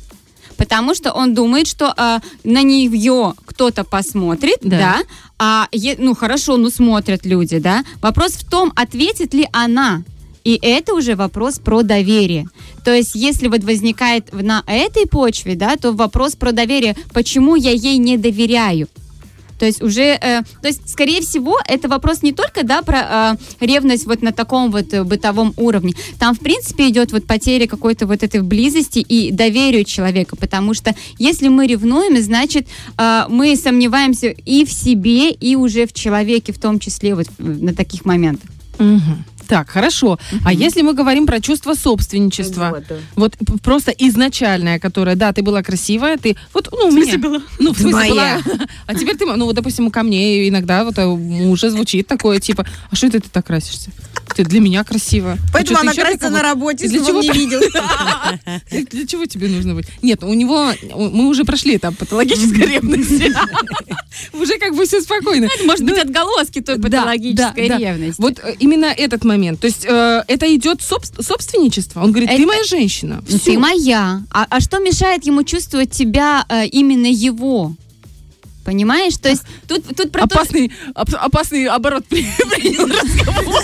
Потому 0.57 0.95
что 0.95 1.11
он 1.11 1.33
думает, 1.33 1.67
что 1.67 1.93
а, 1.97 2.19
на 2.43 2.63
нее 2.63 3.33
кто-то 3.45 3.83
посмотрит, 3.83 4.57
Да. 4.61 4.77
да, 4.77 4.97
а 5.37 5.67
е- 5.71 5.95
ну 5.97 6.15
хорошо, 6.15 6.57
ну 6.57 6.69
смотрят 6.69 7.25
люди, 7.25 7.59
да. 7.59 7.83
Вопрос 8.01 8.33
в 8.33 8.49
том, 8.49 8.71
ответит 8.75 9.33
ли 9.33 9.47
она. 9.51 10.03
И 10.43 10.59
это 10.61 10.93
уже 10.93 11.15
вопрос 11.15 11.57
про 11.59 11.81
доверие. 11.81 12.47
То 12.83 12.93
есть, 12.93 13.15
если 13.15 13.47
вот 13.47 13.63
возникает 13.63 14.31
на 14.31 14.63
этой 14.67 15.07
почве, 15.07 15.55
да, 15.55 15.75
то 15.75 15.91
вопрос 15.91 16.35
про 16.35 16.51
доверие, 16.51 16.95
почему 17.13 17.55
я 17.55 17.71
ей 17.71 17.97
не 17.97 18.17
доверяю. 18.17 18.87
То 19.59 19.65
есть 19.65 19.81
уже, 19.81 20.17
э, 20.21 20.41
то 20.61 20.67
есть, 20.67 20.89
скорее 20.89 21.21
всего, 21.21 21.57
это 21.67 21.87
вопрос 21.87 22.21
не 22.23 22.33
только, 22.33 22.63
да, 22.63 22.81
про 22.81 23.37
э, 23.59 23.65
ревность 23.65 24.05
вот 24.05 24.21
на 24.21 24.31
таком 24.31 24.71
вот 24.71 24.93
э, 24.93 25.03
бытовом 25.03 25.53
уровне. 25.57 25.93
Там, 26.19 26.35
в 26.35 26.39
принципе, 26.39 26.89
идет 26.89 27.11
вот 27.11 27.25
потеря 27.25 27.67
какой-то 27.67 28.07
вот 28.07 28.23
этой 28.23 28.41
близости 28.41 28.99
и 28.99 29.31
доверию 29.31 29.83
человека, 29.83 30.35
потому 30.35 30.73
что 30.73 30.95
если 31.17 31.47
мы 31.47 31.67
ревнуем, 31.67 32.21
значит, 32.21 32.67
э, 32.97 33.23
мы 33.29 33.55
сомневаемся 33.55 34.27
и 34.27 34.65
в 34.65 34.71
себе, 34.71 35.31
и 35.31 35.55
уже 35.55 35.85
в 35.85 35.93
человеке, 35.93 36.53
в 36.53 36.59
том 36.59 36.79
числе 36.79 37.15
вот 37.15 37.27
э, 37.27 37.43
на 37.43 37.73
таких 37.73 38.05
моментах. 38.05 38.49
Мгм. 38.79 39.25
Так, 39.47 39.69
хорошо. 39.69 40.19
А 40.43 40.53
если 40.53 40.81
мы 40.81 40.93
говорим 40.93 41.25
про 41.25 41.39
чувство 41.39 41.73
собственничества? 41.73 42.71
Вот, 42.73 42.83
да. 42.87 42.95
Вот 43.15 43.35
просто 43.61 43.91
изначальное, 43.91 44.79
которое, 44.79 45.15
да, 45.15 45.33
ты 45.33 45.41
была 45.43 45.61
красивая, 45.61 46.17
ты, 46.17 46.35
вот, 46.53 46.69
ну, 46.71 46.87
у 46.87 46.91
меня. 46.91 47.17
была? 47.17 47.41
Ну, 47.59 47.73
в 47.73 47.77
смысле 47.77 48.13
Моя. 48.13 48.41
была. 48.43 48.57
А 48.87 48.95
теперь 48.95 49.17
ты, 49.17 49.25
ну, 49.25 49.45
вот, 49.45 49.55
допустим, 49.55 49.91
ко 49.91 50.03
мне 50.03 50.49
иногда 50.49 50.83
вот 50.83 50.97
а, 50.99 51.07
у 51.07 51.17
мужа 51.17 51.69
звучит 51.69 52.07
такое, 52.07 52.39
типа, 52.39 52.65
а 52.89 52.95
что 52.95 53.07
это 53.07 53.19
ты 53.19 53.29
так 53.29 53.45
красишься? 53.45 53.91
Ты 54.35 54.43
для 54.43 54.59
меня 54.59 54.83
красивая. 54.83 55.35
А 55.35 55.37
Поэтому 55.53 55.79
ты 55.79 55.83
она 55.85 55.93
красится 55.93 56.29
на 56.29 56.41
работе, 56.41 56.87
Для 56.87 57.01
чтобы 57.01 57.19
он 57.19 57.23
чего 57.23 57.33
не 57.33 57.39
видел. 57.39 57.59
Для, 58.91 59.07
чего 59.07 59.25
тебе 59.25 59.47
нужно 59.47 59.75
быть? 59.75 59.85
Нет, 60.01 60.23
у 60.23 60.33
него, 60.33 60.73
мы 60.93 61.27
уже 61.29 61.45
прошли 61.45 61.77
этап 61.77 61.95
патологической 61.97 62.65
ревности. 62.67 63.33
Уже 64.33 64.57
как 64.59 64.75
бы 64.75 64.85
все 64.85 65.01
спокойно. 65.01 65.47
Может 65.65 65.83
быть, 65.85 65.97
отголоски 65.97 66.61
той 66.61 66.79
патологической 66.79 67.67
ревности. 67.67 68.21
Вот 68.21 68.39
э, 68.41 68.55
именно 68.59 68.85
этот 68.85 69.25
момент. 69.25 69.59
То 69.59 69.67
есть 69.67 69.85
э, 69.85 70.23
это 70.27 70.53
идет 70.55 70.79
собс- 70.79 71.21
собственничество. 71.21 72.01
Он 72.01 72.11
говорит, 72.11 72.29
ты 72.29 72.35
Это- 72.35 72.45
моя 72.47 72.63
женщина. 72.63 73.21
Ну. 73.27 73.39
Ты 73.39 73.57
моя. 73.59 74.21
А, 74.31 74.47
а 74.49 74.59
что 74.61 74.79
мешает 74.79 75.25
ему 75.25 75.43
чувствовать 75.43 75.91
тебя 75.91 76.45
э, 76.47 76.65
именно 76.67 77.07
его? 77.07 77.75
Понимаешь? 78.63 79.17
То 79.17 79.29
есть 79.29 79.43
тут, 79.67 79.83
тут 79.95 80.11
про 80.11 80.27
то- 80.27 80.35
Опасный, 80.35 80.71
оп- 80.95 81.13
опасный 81.13 81.65
оборот 81.67 82.05
при- 82.09 82.25
принял 82.55 82.87
разговор. 82.87 83.63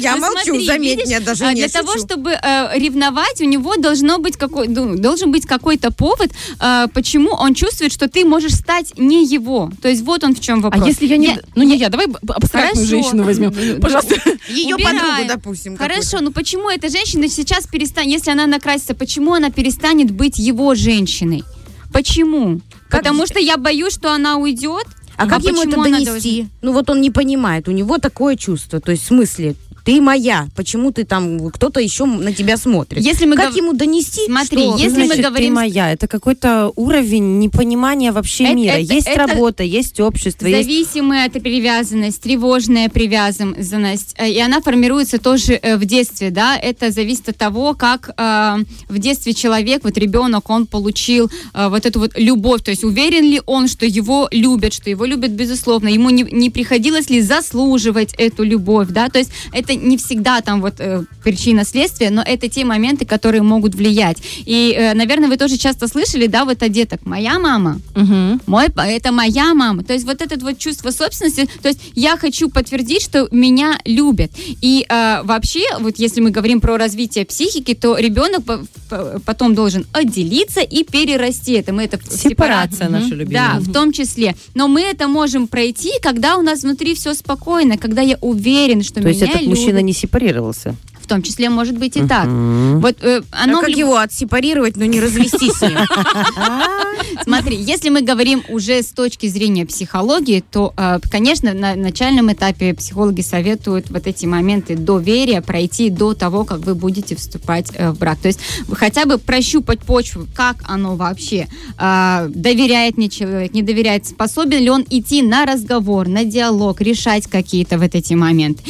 Я 0.00 0.16
Ну, 0.16 0.20
молчу, 0.22 0.44
смотри, 0.44 0.66
заметь, 0.66 0.98
видишь, 0.98 1.08
я 1.10 1.20
даже 1.20 1.44
а, 1.44 1.52
не 1.52 1.60
Для 1.60 1.68
того, 1.68 1.92
шучу. 1.92 2.06
чтобы 2.06 2.30
э, 2.32 2.78
ревновать, 2.78 3.40
у 3.40 3.44
него 3.44 3.76
должно 3.76 4.18
быть 4.18 4.36
какой, 4.36 4.68
ну, 4.68 4.96
должен 4.96 5.30
быть 5.32 5.46
какой-то 5.46 5.90
повод, 5.92 6.30
э, 6.60 6.86
почему 6.92 7.30
он 7.30 7.54
чувствует, 7.54 7.92
что 7.92 8.08
ты 8.08 8.24
можешь 8.24 8.54
стать 8.54 8.94
не 8.98 9.24
его. 9.26 9.70
То 9.82 9.88
есть 9.88 10.02
вот 10.02 10.24
он 10.24 10.34
в 10.34 10.40
чем 10.40 10.58
А 10.60 10.62
вопрос. 10.70 10.86
если 10.86 11.06
я 11.06 11.16
не... 11.16 11.38
ну 11.54 11.62
не 11.62 11.76
я, 11.76 11.88
давай 11.88 12.06
б- 12.06 12.18
Хорошо. 12.20 12.34
абстрактную 12.36 12.86
женщину 12.86 13.24
возьмем. 13.24 13.52
Ну, 13.56 13.80
Пожалуйста. 13.80 14.14
Ее 14.48 14.74
убираем. 14.74 14.98
подругу, 14.98 15.28
допустим. 15.28 15.76
Хорошо, 15.76 16.20
ну 16.20 16.32
почему 16.32 16.68
эта 16.70 16.88
женщина 16.88 17.28
сейчас 17.28 17.66
перестанет, 17.66 18.10
если 18.12 18.30
она 18.30 18.46
накрасится, 18.46 18.94
почему 18.94 19.34
она 19.34 19.50
перестанет 19.50 20.10
быть 20.10 20.38
его 20.38 20.74
женщиной? 20.74 21.44
Почему? 21.92 22.60
Как 22.88 23.00
Потому 23.02 23.20
же- 23.22 23.26
что 23.32 23.38
я 23.40 23.56
боюсь, 23.56 23.94
что 23.94 24.12
она 24.12 24.36
уйдет. 24.36 24.86
А 25.16 25.26
как 25.26 25.42
ему 25.44 25.62
это 25.62 25.76
донести? 25.82 26.46
Ну 26.62 26.72
вот 26.72 26.88
он 26.88 27.00
не 27.00 27.10
понимает, 27.10 27.68
у 27.68 27.72
него 27.72 27.98
такое 27.98 28.36
чувство, 28.36 28.80
то 28.80 28.90
есть 28.92 29.04
в 29.04 29.06
смысле, 29.08 29.54
ты 29.84 30.00
моя, 30.00 30.48
почему 30.56 30.92
ты 30.92 31.04
там, 31.04 31.50
кто-то 31.50 31.80
еще 31.80 32.04
на 32.04 32.32
тебя 32.32 32.56
смотрит. 32.56 33.02
Если 33.02 33.26
мы 33.26 33.36
как 33.36 33.48
гов- 33.48 33.56
ему 33.56 33.72
донести? 33.72 34.26
Смотри, 34.26 34.58
что- 34.58 34.76
если 34.78 34.98
мы 35.00 35.06
Значит, 35.06 35.24
говорим- 35.24 35.48
ты 35.48 35.54
моя. 35.54 35.92
Это 35.92 36.06
какой-то 36.08 36.72
уровень 36.76 37.38
непонимания 37.38 38.12
вообще 38.12 38.44
Это- 38.44 38.54
мира. 38.54 38.72
это- 38.72 38.94
есть 38.94 39.06
это 39.06 39.18
работа, 39.26 39.62
есть 39.62 40.00
общество, 40.00 40.46
есть 40.46 40.68
Зависимая 40.68 41.26
от 41.26 41.32
привязанность, 41.32 42.20
тревожная 42.20 42.88
привязанность, 42.88 44.14
э, 44.18 44.30
и 44.30 44.38
она 44.40 44.60
формируется 44.60 45.18
тоже 45.18 45.58
э, 45.62 45.76
в 45.76 45.84
детстве, 45.84 46.30
да, 46.30 46.56
это 46.56 46.90
зависит 46.90 47.28
от 47.28 47.36
того, 47.36 47.74
как 47.74 48.10
э, 48.16 48.56
в 48.88 48.98
детстве 48.98 49.34
человек, 49.34 49.84
вот 49.84 49.96
ребенок, 49.98 50.50
он 50.50 50.66
получил 50.66 51.30
э, 51.54 51.68
вот 51.68 51.86
эту 51.86 52.00
вот 52.00 52.12
любовь, 52.16 52.62
то 52.62 52.70
есть 52.70 52.84
уверен 52.84 53.24
ли 53.24 53.40
он, 53.46 53.68
что 53.68 53.86
его 53.86 54.28
любят, 54.30 54.72
что 54.72 54.90
его 54.90 55.04
любят 55.04 55.30
безусловно, 55.30 55.88
ему 55.88 56.10
не, 56.10 56.22
не 56.22 56.50
приходилось 56.50 57.10
ли 57.10 57.20
заслуживать 57.20 58.14
эту 58.18 58.42
любовь, 58.44 58.88
да, 58.90 59.08
то 59.08 59.18
есть 59.18 59.30
это 59.52 59.69
это 59.70 59.86
не 59.86 59.96
всегда 59.96 60.40
там 60.40 60.60
вот 60.60 60.74
э, 60.78 61.02
причина 61.24 61.64
следствия, 61.64 62.10
но 62.10 62.22
это 62.22 62.48
те 62.48 62.64
моменты, 62.64 63.04
которые 63.04 63.42
могут 63.42 63.74
влиять. 63.74 64.18
И, 64.44 64.74
э, 64.76 64.94
наверное, 64.94 65.28
вы 65.28 65.36
тоже 65.36 65.56
часто 65.56 65.88
слышали, 65.88 66.26
да, 66.26 66.44
вот 66.44 66.62
от 66.62 66.72
деток, 66.72 67.06
моя 67.06 67.38
мама, 67.38 67.80
Мгм. 67.94 68.40
мой, 68.46 68.66
это 68.76 69.12
моя 69.12 69.54
мама. 69.54 69.82
То 69.82 69.92
есть 69.92 70.04
вот 70.06 70.20
это 70.22 70.38
вот 70.44 70.58
чувство 70.58 70.90
собственности, 70.90 71.48
то 71.62 71.68
есть 71.68 71.80
я 71.94 72.16
хочу 72.16 72.48
подтвердить, 72.48 73.02
что 73.02 73.28
меня 73.30 73.78
любят. 73.84 74.30
И 74.62 74.84
э, 74.88 75.22
вообще, 75.24 75.62
вот 75.80 75.98
если 75.98 76.20
мы 76.20 76.30
говорим 76.30 76.60
про 76.60 76.76
развитие 76.76 77.24
психики, 77.24 77.74
то 77.74 77.96
ребенок 77.98 78.44
по- 78.44 78.60
по- 78.88 79.20
потом 79.24 79.54
должен 79.54 79.86
отделиться 79.92 80.60
и 80.60 80.84
перерасти 80.84 81.52
это. 81.52 81.72
Мы 81.72 81.84
это 81.84 81.98
Сепарация 82.10 82.88
сепара- 82.88 82.90
наша 82.90 83.14
любимая. 83.14 83.50
Да, 83.54 83.60
в 83.60 83.72
том 83.72 83.92
числе. 83.92 84.34
Но 84.54 84.68
мы 84.68 84.80
это 84.82 85.08
можем 85.08 85.46
пройти, 85.46 85.90
когда 86.02 86.36
у 86.36 86.42
нас 86.42 86.62
внутри 86.62 86.94
все 86.94 87.14
спокойно, 87.14 87.76
когда 87.78 88.02
я 88.02 88.16
уверен, 88.20 88.82
что 88.82 88.94
То 89.00 89.08
меня 89.08 89.26
этот 89.26 89.42
мужчина 89.60 89.82
не 89.82 89.92
сепарировался. 89.92 90.74
В 91.10 91.12
том 91.12 91.22
числе 91.22 91.50
может 91.50 91.76
быть 91.76 91.96
и 91.96 92.06
так. 92.06 92.26
Вот 92.28 92.98
э, 93.02 93.22
оно 93.32 93.58
А 93.58 93.62
как 93.62 93.70
его 93.70 93.96
отсепарировать, 93.96 94.76
но 94.76 94.84
не 94.84 95.00
развестись 95.00 95.54
с 95.54 95.62
ним? 95.62 95.76
Смотри, 97.24 97.56
если 97.56 97.88
мы 97.88 98.02
говорим 98.02 98.44
уже 98.48 98.80
с 98.80 98.92
точки 98.92 99.26
зрения 99.26 99.66
психологии, 99.66 100.44
то, 100.52 100.72
э, 100.76 101.00
конечно, 101.10 101.52
на 101.52 101.74
начальном 101.74 102.32
этапе 102.32 102.74
психологи 102.74 103.22
советуют 103.22 103.90
вот 103.90 104.06
эти 104.06 104.24
моменты 104.24 104.76
доверия 104.76 105.42
пройти 105.42 105.90
до 105.90 106.14
того, 106.14 106.44
как 106.44 106.60
вы 106.60 106.76
будете 106.76 107.16
вступать 107.16 107.72
э, 107.74 107.90
в 107.90 107.98
брак. 107.98 108.20
То 108.20 108.28
есть 108.28 108.38
хотя 108.72 109.04
бы 109.04 109.18
прощупать 109.18 109.80
почву, 109.80 110.28
как 110.32 110.58
оно 110.62 110.94
вообще, 110.94 111.48
доверяет 111.76 112.96
мне 112.96 113.08
человек, 113.08 113.52
не 113.52 113.62
доверяет, 113.62 114.06
способен 114.06 114.60
ли 114.62 114.70
он 114.70 114.86
идти 114.88 115.22
на 115.22 115.44
разговор, 115.44 116.06
на 116.06 116.24
диалог, 116.24 116.80
решать 116.80 117.26
какие-то 117.26 117.78
вот 117.78 117.96
эти 117.96 118.14
моменты. 118.14 118.62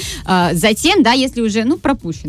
Затем, 0.52 1.02
да, 1.02 1.12
если 1.12 1.42
уже, 1.42 1.64
ну, 1.64 1.76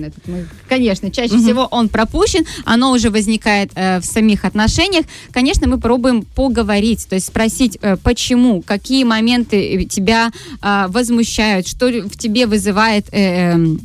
пропущен 0.01 0.05
этот, 0.05 0.27
мы, 0.27 0.48
конечно, 0.67 1.12
чаще 1.12 1.38
всего 1.38 1.67
он 1.72 1.89
пропущен, 1.89 2.46
оно 2.65 2.91
уже 2.91 3.10
возникает 3.10 3.72
э, 3.75 4.00
в 4.00 4.05
самих 4.05 4.46
отношениях, 4.46 5.05
конечно, 5.31 5.67
мы 5.67 5.79
пробуем 5.79 6.24
поговорить, 6.24 7.08
то 7.08 7.15
есть 7.15 7.27
спросить, 7.27 7.77
э, 7.81 7.98
почему, 7.98 8.62
какие 8.62 9.03
моменты 9.03 9.86
тебя 9.86 10.31
э, 10.62 10.86
возмущают, 10.88 11.67
что 11.67 11.88
в 11.88 12.17
тебе 12.17 12.46
вызывает... 12.46 13.08
э, 13.12 13.51
эм, 13.51 13.81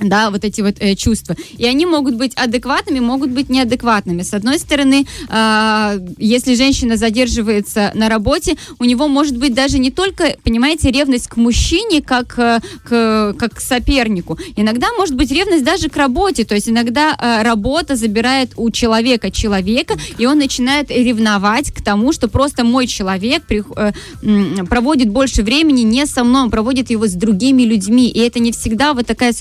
да, 0.00 0.30
вот 0.30 0.44
эти 0.44 0.60
вот 0.60 0.76
э, 0.80 0.94
чувства. 0.94 1.36
И 1.56 1.66
они 1.66 1.86
могут 1.86 2.14
быть 2.16 2.34
адекватными, 2.34 3.00
могут 3.00 3.30
быть 3.30 3.48
неадекватными. 3.48 4.22
С 4.22 4.34
одной 4.34 4.58
стороны, 4.58 5.06
э, 5.28 5.98
если 6.18 6.54
женщина 6.54 6.96
задерживается 6.96 7.92
на 7.94 8.08
работе, 8.08 8.56
у 8.78 8.84
него 8.84 9.08
может 9.08 9.36
быть 9.36 9.54
даже 9.54 9.78
не 9.78 9.90
только, 9.90 10.36
понимаете, 10.42 10.90
ревность 10.90 11.28
к 11.28 11.36
мужчине, 11.36 12.02
как, 12.02 12.38
э, 12.38 12.60
к, 12.84 13.34
как 13.38 13.54
к 13.54 13.60
сопернику. 13.60 14.38
Иногда 14.56 14.88
может 14.96 15.14
быть 15.14 15.30
ревность 15.30 15.64
даже 15.64 15.88
к 15.88 15.96
работе. 15.96 16.44
То 16.44 16.54
есть 16.54 16.68
иногда 16.68 17.16
э, 17.18 17.42
работа 17.42 17.96
забирает 17.96 18.50
у 18.56 18.70
человека 18.70 19.30
человека, 19.30 19.96
и 20.18 20.26
он 20.26 20.38
начинает 20.38 20.90
ревновать 20.90 21.70
к 21.72 21.82
тому, 21.82 22.12
что 22.12 22.28
просто 22.28 22.64
мой 22.64 22.86
человек 22.86 23.44
прих- 23.48 23.72
э, 23.76 23.92
м, 24.22 24.66
проводит 24.66 25.08
больше 25.08 25.42
времени 25.42 25.82
не 25.82 26.06
со 26.06 26.24
мной, 26.24 26.42
он 26.42 26.50
проводит 26.50 26.90
его 26.90 27.06
с 27.06 27.12
другими 27.12 27.62
людьми. 27.62 28.08
И 28.08 28.18
это 28.18 28.38
не 28.38 28.52
всегда 28.52 28.92
вот 28.94 29.06
такая 29.06 29.32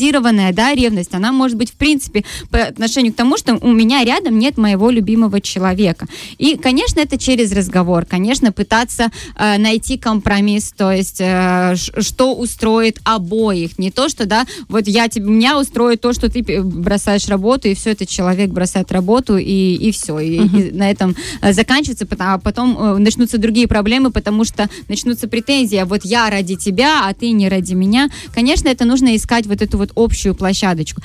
сексуализированная 0.00 0.52
да, 0.52 0.74
ревность. 0.74 1.14
Она 1.14 1.32
может 1.32 1.56
быть, 1.56 1.70
в 1.70 1.74
принципе, 1.74 2.24
по 2.50 2.58
отношению 2.62 3.12
к 3.12 3.16
тому, 3.16 3.36
что 3.36 3.56
у 3.60 3.72
меня 3.72 4.04
рядом 4.04 4.38
нет 4.38 4.56
моего 4.56 4.90
любимого 4.90 5.40
человека. 5.40 6.06
И, 6.38 6.56
конечно, 6.56 7.00
это 7.00 7.18
через 7.18 7.52
разговор. 7.52 8.06
Конечно, 8.06 8.52
пытаться 8.52 9.10
э, 9.36 9.58
найти 9.58 9.98
компромисс, 9.98 10.72
то 10.76 10.90
есть 10.90 11.20
э, 11.20 11.74
что 11.76 12.34
устроит 12.34 12.98
обоих. 13.04 13.78
Не 13.78 13.90
то, 13.90 14.08
что, 14.08 14.26
да, 14.26 14.46
вот 14.68 14.88
я 14.88 15.08
тебе, 15.08 15.26
меня 15.26 15.58
устроит 15.58 16.00
то, 16.00 16.12
что 16.12 16.30
ты 16.30 16.42
пе- 16.42 16.62
бросаешь 16.62 17.28
работу, 17.28 17.68
и 17.68 17.74
все, 17.74 17.90
этот 17.90 18.08
человек 18.08 18.50
бросает 18.50 18.92
работу, 18.92 19.36
и, 19.36 19.74
и 19.74 19.90
все. 19.92 20.18
И, 20.18 20.36
и 20.36 20.72
на 20.72 20.90
этом 20.90 21.14
э, 21.42 21.52
заканчивается, 21.52 22.06
а 22.18 22.38
потом 22.38 22.76
э, 22.78 22.98
начнутся 22.98 23.38
другие 23.38 23.66
проблемы, 23.68 24.10
потому 24.10 24.44
что 24.44 24.68
начнутся 24.88 25.28
претензии, 25.28 25.76
а 25.76 25.84
вот 25.84 26.04
я 26.04 26.30
ради 26.30 26.56
тебя, 26.56 27.06
а 27.06 27.14
ты 27.14 27.32
не 27.32 27.48
ради 27.48 27.74
меня. 27.74 28.08
Конечно, 28.34 28.68
это 28.68 28.84
нужно 28.84 29.14
искать 29.16 29.46
вот 29.46 29.62
эту 29.62 29.78
вот 29.78 29.89
общую 29.94 30.34
площадочку. 30.34 31.02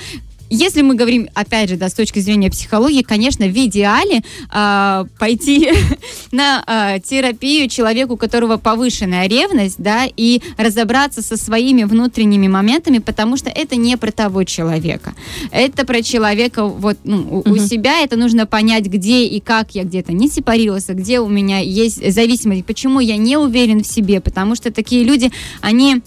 Если 0.49 0.83
мы 0.83 0.93
говорим, 0.93 1.27
опять 1.33 1.69
же, 1.69 1.75
да, 1.75 1.89
с 1.89 1.93
точки 1.93 2.19
зрения 2.19 2.51
психологии, 2.51 3.01
конечно, 3.01 3.47
в 3.47 3.53
идеале 3.53 4.21
а, 4.51 5.05
пойти 5.17 5.71
на 6.31 6.63
а, 6.67 6.99
терапию 6.99 7.67
человеку, 7.67 8.13
у 8.13 8.17
которого 8.17 8.57
повышенная 8.57 9.27
ревность, 9.27 9.77
да, 9.79 10.05
и 10.05 10.41
разобраться 10.57 11.23
со 11.23 11.35
своими 11.35 11.83
внутренними 11.83 12.47
моментами, 12.47 12.99
потому 12.99 13.37
что 13.37 13.49
это 13.49 13.75
не 13.75 13.97
про 13.97 14.11
того 14.11 14.43
человека. 14.43 15.15
Это 15.51 15.83
про 15.85 16.03
человека 16.03 16.65
вот 16.65 16.97
ну, 17.03 17.43
у, 17.45 17.49
у 17.49 17.57
себя. 17.57 18.01
Это 18.01 18.15
нужно 18.15 18.45
понять, 18.45 18.85
где 18.85 19.25
и 19.25 19.39
как 19.39 19.73
я 19.73 19.83
где-то 19.83 20.13
не 20.13 20.29
сепарировался, 20.29 20.93
где 20.93 21.19
у 21.19 21.27
меня 21.27 21.59
есть 21.59 22.13
зависимость, 22.13 22.65
почему 22.65 22.99
я 22.99 23.17
не 23.17 23.37
уверен 23.37 23.83
в 23.83 23.87
себе, 23.87 24.21
потому 24.21 24.53
что 24.53 24.71
такие 24.71 25.03
люди, 25.03 25.31
они 25.61 26.03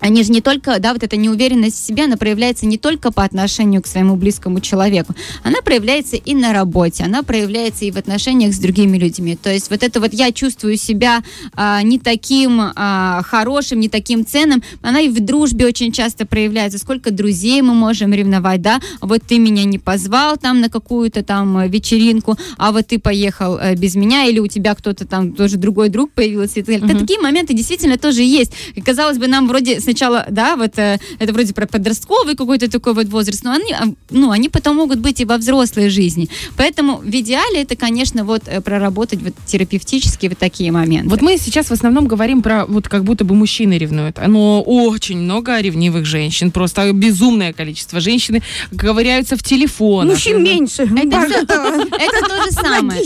они 0.00 0.22
же 0.22 0.32
не 0.32 0.40
только, 0.40 0.78
да, 0.78 0.92
вот 0.92 1.02
эта 1.02 1.16
неуверенность 1.16 1.76
в 1.76 1.86
себе, 1.86 2.04
она 2.04 2.16
проявляется 2.16 2.66
не 2.66 2.78
только 2.78 3.12
по 3.12 3.24
отношению 3.24 3.82
к 3.82 3.86
своему 3.86 4.16
близкому 4.16 4.60
человеку, 4.60 5.14
она 5.42 5.60
проявляется 5.62 6.16
и 6.16 6.34
на 6.34 6.52
работе, 6.52 7.04
она 7.04 7.22
проявляется 7.22 7.84
и 7.84 7.90
в 7.90 7.96
отношениях 7.96 8.54
с 8.54 8.58
другими 8.58 8.96
людьми. 8.98 9.36
То 9.36 9.52
есть 9.52 9.70
вот 9.70 9.82
это 9.82 10.00
вот 10.00 10.12
я 10.12 10.32
чувствую 10.32 10.76
себя 10.76 11.22
а, 11.54 11.82
не 11.82 11.98
таким 11.98 12.60
а, 12.74 13.22
хорошим, 13.24 13.80
не 13.80 13.88
таким 13.88 14.24
ценным, 14.26 14.62
она 14.82 15.00
и 15.00 15.08
в 15.08 15.20
дружбе 15.20 15.66
очень 15.66 15.92
часто 15.92 16.26
проявляется. 16.26 16.78
Сколько 16.78 17.10
друзей 17.10 17.60
мы 17.62 17.74
можем 17.74 18.12
ревновать, 18.12 18.62
да, 18.62 18.80
вот 19.00 19.22
ты 19.26 19.38
меня 19.38 19.64
не 19.64 19.78
позвал 19.78 20.36
там 20.36 20.60
на 20.60 20.68
какую-то 20.68 21.22
там 21.22 21.58
э, 21.58 21.68
вечеринку, 21.68 22.36
а 22.56 22.72
вот 22.72 22.86
ты 22.86 22.98
поехал 22.98 23.58
э, 23.58 23.74
без 23.74 23.94
меня, 23.94 24.24
или 24.26 24.38
у 24.38 24.46
тебя 24.46 24.74
кто-то 24.74 25.06
там 25.06 25.32
тоже 25.32 25.56
другой 25.56 25.88
друг 25.88 26.12
появился. 26.12 26.60
и 26.60 26.62
так 26.62 26.80
далее. 26.80 26.98
Такие 26.98 27.20
моменты 27.20 27.54
действительно 27.54 27.98
тоже 27.98 28.22
есть. 28.22 28.52
И, 28.74 28.80
казалось 28.80 29.18
бы, 29.18 29.26
нам 29.26 29.48
вроде 29.48 29.80
сначала, 29.88 30.26
да, 30.30 30.56
вот 30.56 30.78
э, 30.78 30.98
это 31.18 31.32
вроде 31.32 31.54
про 31.54 31.66
подростковый 31.66 32.34
какой-то 32.34 32.70
такой 32.70 32.92
вот 32.92 33.06
возраст, 33.06 33.42
но 33.42 33.52
они, 33.52 33.72
а, 33.72 33.84
ну, 34.10 34.30
они 34.30 34.50
потом 34.50 34.76
могут 34.76 34.98
быть 34.98 35.20
и 35.20 35.24
во 35.24 35.38
взрослой 35.38 35.88
жизни. 35.88 36.28
Поэтому 36.56 36.98
в 36.98 37.08
идеале 37.08 37.62
это, 37.62 37.74
конечно, 37.74 38.24
вот 38.24 38.42
э, 38.46 38.60
проработать 38.60 39.22
вот 39.22 39.32
терапевтически 39.46 40.26
вот 40.26 40.38
такие 40.38 40.70
моменты. 40.72 41.08
Вот 41.08 41.22
мы 41.22 41.38
сейчас 41.38 41.68
в 41.68 41.72
основном 41.72 42.06
говорим 42.06 42.42
про 42.42 42.66
вот 42.66 42.88
как 42.88 43.04
будто 43.04 43.24
бы 43.24 43.34
мужчины 43.34 43.78
ревнуют. 43.78 44.18
Но 44.26 44.62
очень 44.62 45.18
много 45.18 45.58
ревнивых 45.60 46.04
женщин. 46.04 46.50
Просто 46.50 46.92
безумное 46.92 47.54
количество. 47.54 48.00
Женщины 48.00 48.42
ковыряются 48.76 49.36
в 49.36 49.42
телефонах. 49.42 50.14
Мужчин 50.14 50.42
меньше. 50.42 50.82
это, 50.82 52.28
то 52.28 52.44
же 52.44 52.50
самое. 52.50 53.02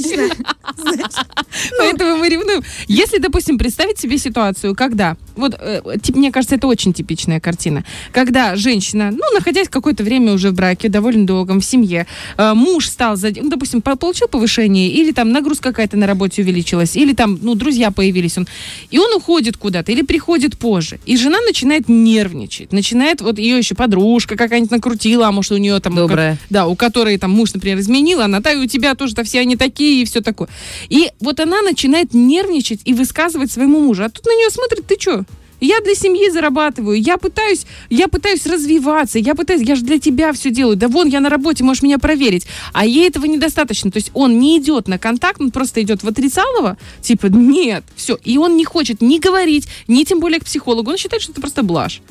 Поэтому 1.79 2.17
мы 2.17 2.29
ревнуем. 2.29 2.62
Если, 2.89 3.19
допустим, 3.19 3.57
представить 3.59 4.01
себе 4.01 4.19
ситуацию, 4.19 4.75
когда, 4.75 5.17
вот, 5.37 5.55
э, 5.59 5.81
мне 6.15 6.33
кажется, 6.33 6.57
это 6.57 6.67
очень 6.73 6.93
типичная 6.93 7.41
картина, 7.41 7.85
когда 8.12 8.57
женщина, 8.57 9.11
ну, 9.11 9.23
находясь 9.35 9.69
какое-то 9.69 10.02
время 10.02 10.33
уже 10.33 10.50
в 10.50 10.55
браке, 10.55 10.88
довольно 10.88 11.26
долгом, 11.26 11.61
в 11.61 11.64
семье, 11.64 12.07
э, 12.37 12.55
муж 12.55 12.88
стал, 12.88 13.17
за, 13.17 13.31
ну, 13.35 13.49
допустим, 13.49 13.83
по- 13.83 13.97
получил 13.97 14.29
повышение, 14.29 14.88
или 14.88 15.12
там 15.12 15.31
нагрузка 15.31 15.71
какая-то 15.71 15.97
на 15.97 16.07
работе 16.07 16.43
увеличилась, 16.43 16.97
или 16.97 17.12
там, 17.12 17.38
ну, 17.43 17.55
друзья 17.55 17.91
появились, 17.91 18.38
он, 18.38 18.49
и 18.91 18.99
он 18.99 19.12
уходит 19.14 19.57
куда-то, 19.57 19.93
или 19.93 20.02
приходит 20.02 20.59
позже, 20.59 20.99
и 21.07 21.17
жена 21.17 21.38
начинает 21.47 21.88
нервничать, 21.88 22.73
начинает, 22.73 23.21
вот 23.21 23.38
ее 23.38 23.59
еще 23.59 23.75
подружка 23.75 24.37
какая-нибудь 24.37 24.71
накрутила, 24.71 25.29
а 25.29 25.33
может, 25.33 25.52
у 25.52 25.57
нее 25.59 25.79
там... 25.81 25.95
Добрая. 25.95 26.38
Да, 26.50 26.67
у 26.67 26.75
которой 26.75 27.19
там 27.19 27.31
муж, 27.31 27.55
например, 27.55 27.79
изменил, 27.79 28.21
она, 28.21 28.41
да, 28.41 28.52
и 28.52 28.57
у 28.57 28.67
тебя 28.67 28.95
тоже-то 28.95 29.25
все 29.25 29.41
они 29.41 29.57
такие, 29.57 30.02
и 30.02 30.05
все 30.05 30.21
такое. 30.21 30.49
И 30.88 31.11
вот 31.21 31.41
она 31.41 31.62
начинает 31.62 32.14
нервничать 32.14 32.81
и 32.85 32.95
высказывать 32.95 33.50
своему 33.52 33.81
мужу. 33.81 34.05
А 34.05 34.09
тут 34.09 34.25
на 34.26 34.31
нее 34.31 34.50
смотрит, 34.50 34.87
ты 34.87 34.97
что? 34.99 35.25
Я 35.62 35.81
для 35.81 35.95
семьи 35.95 36.28
зарабатываю, 36.28 37.00
я 37.00 37.19
пытаюсь, 37.19 37.66
я 37.88 38.09
пытаюсь 38.09 38.45
развиваться, 38.47 39.21
я 39.21 39.37
пытаюсь, 39.37 39.62
я 39.62 39.76
же 39.76 39.85
для 39.85 40.00
тебя 40.00 40.33
все 40.33 40.50
делаю. 40.50 40.76
Да 40.76 40.88
вон, 40.88 41.07
я 41.07 41.21
на 41.21 41.31
работе, 41.31 41.62
можешь 41.62 41.85
меня 41.85 42.00
проверить. 42.00 42.49
А 42.73 42.85
ей 42.85 43.07
этого 43.07 43.26
недостаточно. 43.26 43.92
То 43.92 43.99
есть 43.99 44.11
он 44.12 44.40
не 44.40 44.59
идет 44.59 44.88
на 44.88 44.99
контакт, 44.99 45.40
он 45.40 45.52
просто 45.52 45.81
идет 45.81 46.02
в 46.02 46.09
отрицалово, 46.09 46.78
типа, 47.00 47.26
нет, 47.26 47.85
все. 47.95 48.19
И 48.25 48.38
он 48.38 48.57
не 48.57 48.64
хочет 48.64 49.00
ни 49.00 49.19
говорить, 49.19 49.69
ни 49.87 50.02
тем 50.02 50.19
более 50.19 50.40
к 50.40 50.47
психологу. 50.47 50.90
Он 50.90 50.97
считает, 50.97 51.23
что 51.23 51.31
это 51.31 51.40
просто 51.40 51.62
блажь. 51.62 52.02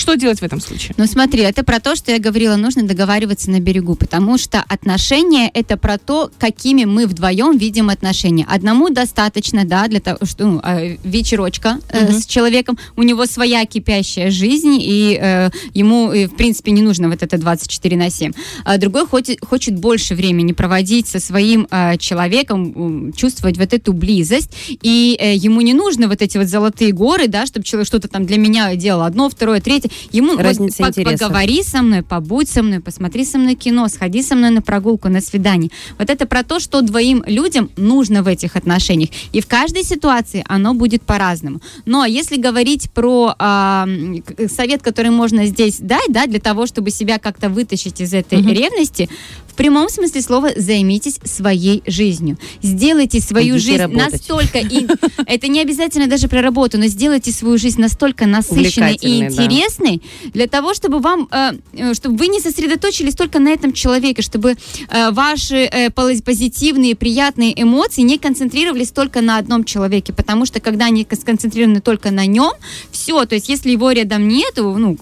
Что 0.00 0.14
делать 0.14 0.40
в 0.40 0.42
этом 0.42 0.60
случае? 0.60 0.94
Ну 0.96 1.04
смотри, 1.04 1.42
это 1.42 1.62
про 1.62 1.78
то, 1.78 1.94
что 1.94 2.10
я 2.10 2.18
говорила, 2.18 2.56
нужно 2.56 2.84
договариваться 2.84 3.50
на 3.50 3.60
берегу, 3.60 3.96
потому 3.96 4.38
что 4.38 4.64
отношения 4.66 5.50
это 5.52 5.76
про 5.76 5.98
то, 5.98 6.30
какими 6.38 6.86
мы 6.86 7.06
вдвоем 7.06 7.58
видим 7.58 7.90
отношения. 7.90 8.46
Одному 8.48 8.88
достаточно, 8.88 9.66
да, 9.66 9.88
для 9.88 10.00
того, 10.00 10.16
что 10.24 10.46
ну, 10.46 10.60
э, 10.64 10.96
вечерочка 11.04 11.80
э, 11.90 12.12
с 12.12 12.24
человеком, 12.24 12.78
у 12.96 13.02
него 13.02 13.26
своя 13.26 13.66
кипящая 13.66 14.30
жизнь, 14.30 14.78
и 14.80 15.18
э, 15.20 15.50
ему, 15.74 16.10
э, 16.10 16.28
в 16.28 16.34
принципе, 16.34 16.70
не 16.70 16.80
нужно 16.80 17.10
вот 17.10 17.22
это 17.22 17.36
24 17.36 17.96
на 17.98 18.08
7. 18.08 18.32
А 18.64 18.78
другой 18.78 19.06
хочет, 19.06 19.44
хочет 19.44 19.76
больше 19.76 20.14
времени 20.14 20.52
проводить 20.52 21.08
со 21.08 21.20
своим 21.20 21.68
э, 21.70 21.98
человеком, 21.98 23.12
чувствовать 23.12 23.58
вот 23.58 23.74
эту 23.74 23.92
близость, 23.92 24.50
и 24.80 25.18
э, 25.20 25.34
ему 25.34 25.60
не 25.60 25.74
нужно 25.74 26.08
вот 26.08 26.22
эти 26.22 26.38
вот 26.38 26.46
золотые 26.46 26.92
горы, 26.92 27.28
да, 27.28 27.44
чтобы 27.44 27.66
человек 27.66 27.86
что-то 27.86 28.08
там 28.08 28.24
для 28.24 28.38
меня 28.38 28.74
делал 28.76 29.02
одно, 29.02 29.28
второе, 29.28 29.60
третье, 29.60 29.89
дети. 29.90 30.16
Ему 30.16 30.32
вот 30.32 30.42
Разница 30.42 30.82
по- 30.82 30.88
интересов. 30.88 31.18
поговори 31.20 31.62
со 31.62 31.82
мной, 31.82 32.02
побудь 32.02 32.48
со 32.48 32.62
мной, 32.62 32.80
посмотри 32.80 33.24
со 33.24 33.38
мной 33.38 33.54
кино, 33.54 33.88
сходи 33.88 34.22
со 34.22 34.34
мной 34.34 34.50
на 34.50 34.62
прогулку, 34.62 35.08
на 35.08 35.20
свидание. 35.20 35.70
Вот 35.98 36.10
это 36.10 36.26
про 36.26 36.42
то, 36.42 36.60
что 36.60 36.80
двоим 36.82 37.22
людям 37.26 37.70
нужно 37.76 38.22
в 38.22 38.26
этих 38.28 38.56
отношениях. 38.56 39.10
И 39.32 39.40
в 39.40 39.46
каждой 39.46 39.84
ситуации 39.84 40.44
оно 40.48 40.74
будет 40.74 41.02
по-разному. 41.02 41.60
Но 41.86 42.04
если 42.04 42.36
говорить 42.36 42.90
про 42.90 43.34
а, 43.38 43.86
к- 44.24 44.48
совет, 44.50 44.82
который 44.82 45.10
можно 45.10 45.46
здесь 45.46 45.78
дать, 45.78 46.06
да, 46.08 46.26
для 46.26 46.40
того, 46.40 46.66
чтобы 46.66 46.90
себя 46.90 47.18
как-то 47.18 47.48
вытащить 47.48 48.00
из 48.00 48.12
этой 48.14 48.40
ревности, 48.42 49.08
в 49.46 49.54
прямом 49.54 49.88
смысле 49.88 50.22
слова 50.22 50.50
займитесь 50.56 51.18
своей 51.24 51.82
жизнью. 51.86 52.38
Сделайте 52.62 53.20
свою 53.20 53.56
Идите 53.56 53.66
жизнь 53.72 53.82
работать. 53.82 54.12
настолько... 54.12 54.58
и- 54.58 54.86
это 55.26 55.48
не 55.48 55.60
обязательно 55.60 56.06
даже 56.06 56.28
про 56.28 56.40
работу, 56.40 56.78
но 56.78 56.86
сделайте 56.86 57.30
свою 57.32 57.58
жизнь 57.58 57.80
настолько 57.80 58.26
насыщенной 58.26 58.94
и 58.94 59.16
Увлекательной, 59.16 59.30
интересной, 59.70 60.02
для 60.34 60.46
того, 60.46 60.74
чтобы 60.74 60.98
вам, 61.00 61.28
э, 61.30 61.52
э, 61.72 61.94
чтобы 61.94 62.16
вы 62.16 62.28
не 62.28 62.40
сосредоточились 62.40 63.14
только 63.14 63.38
на 63.38 63.50
этом 63.50 63.72
человеке, 63.72 64.22
чтобы 64.22 64.56
э, 64.88 65.10
ваши 65.10 65.70
пози- 65.94 66.22
позитивные, 66.22 66.94
приятные 66.94 67.52
эмоции 67.60 68.02
не 68.02 68.18
концентрировались 68.18 68.90
только 68.90 69.20
на 69.20 69.38
одном 69.38 69.64
человеке, 69.64 70.12
потому 70.12 70.46
что 70.46 70.60
когда 70.60 70.86
они 70.86 71.04
кон- 71.04 71.18
сконцентрированы 71.18 71.80
только 71.80 72.10
на 72.10 72.26
нем, 72.26 72.52
все, 72.90 73.24
то 73.24 73.34
есть 73.34 73.48
если 73.48 73.70
его 73.70 73.92
рядом 73.92 74.28
нету, 74.28 74.76
ну, 74.78 74.96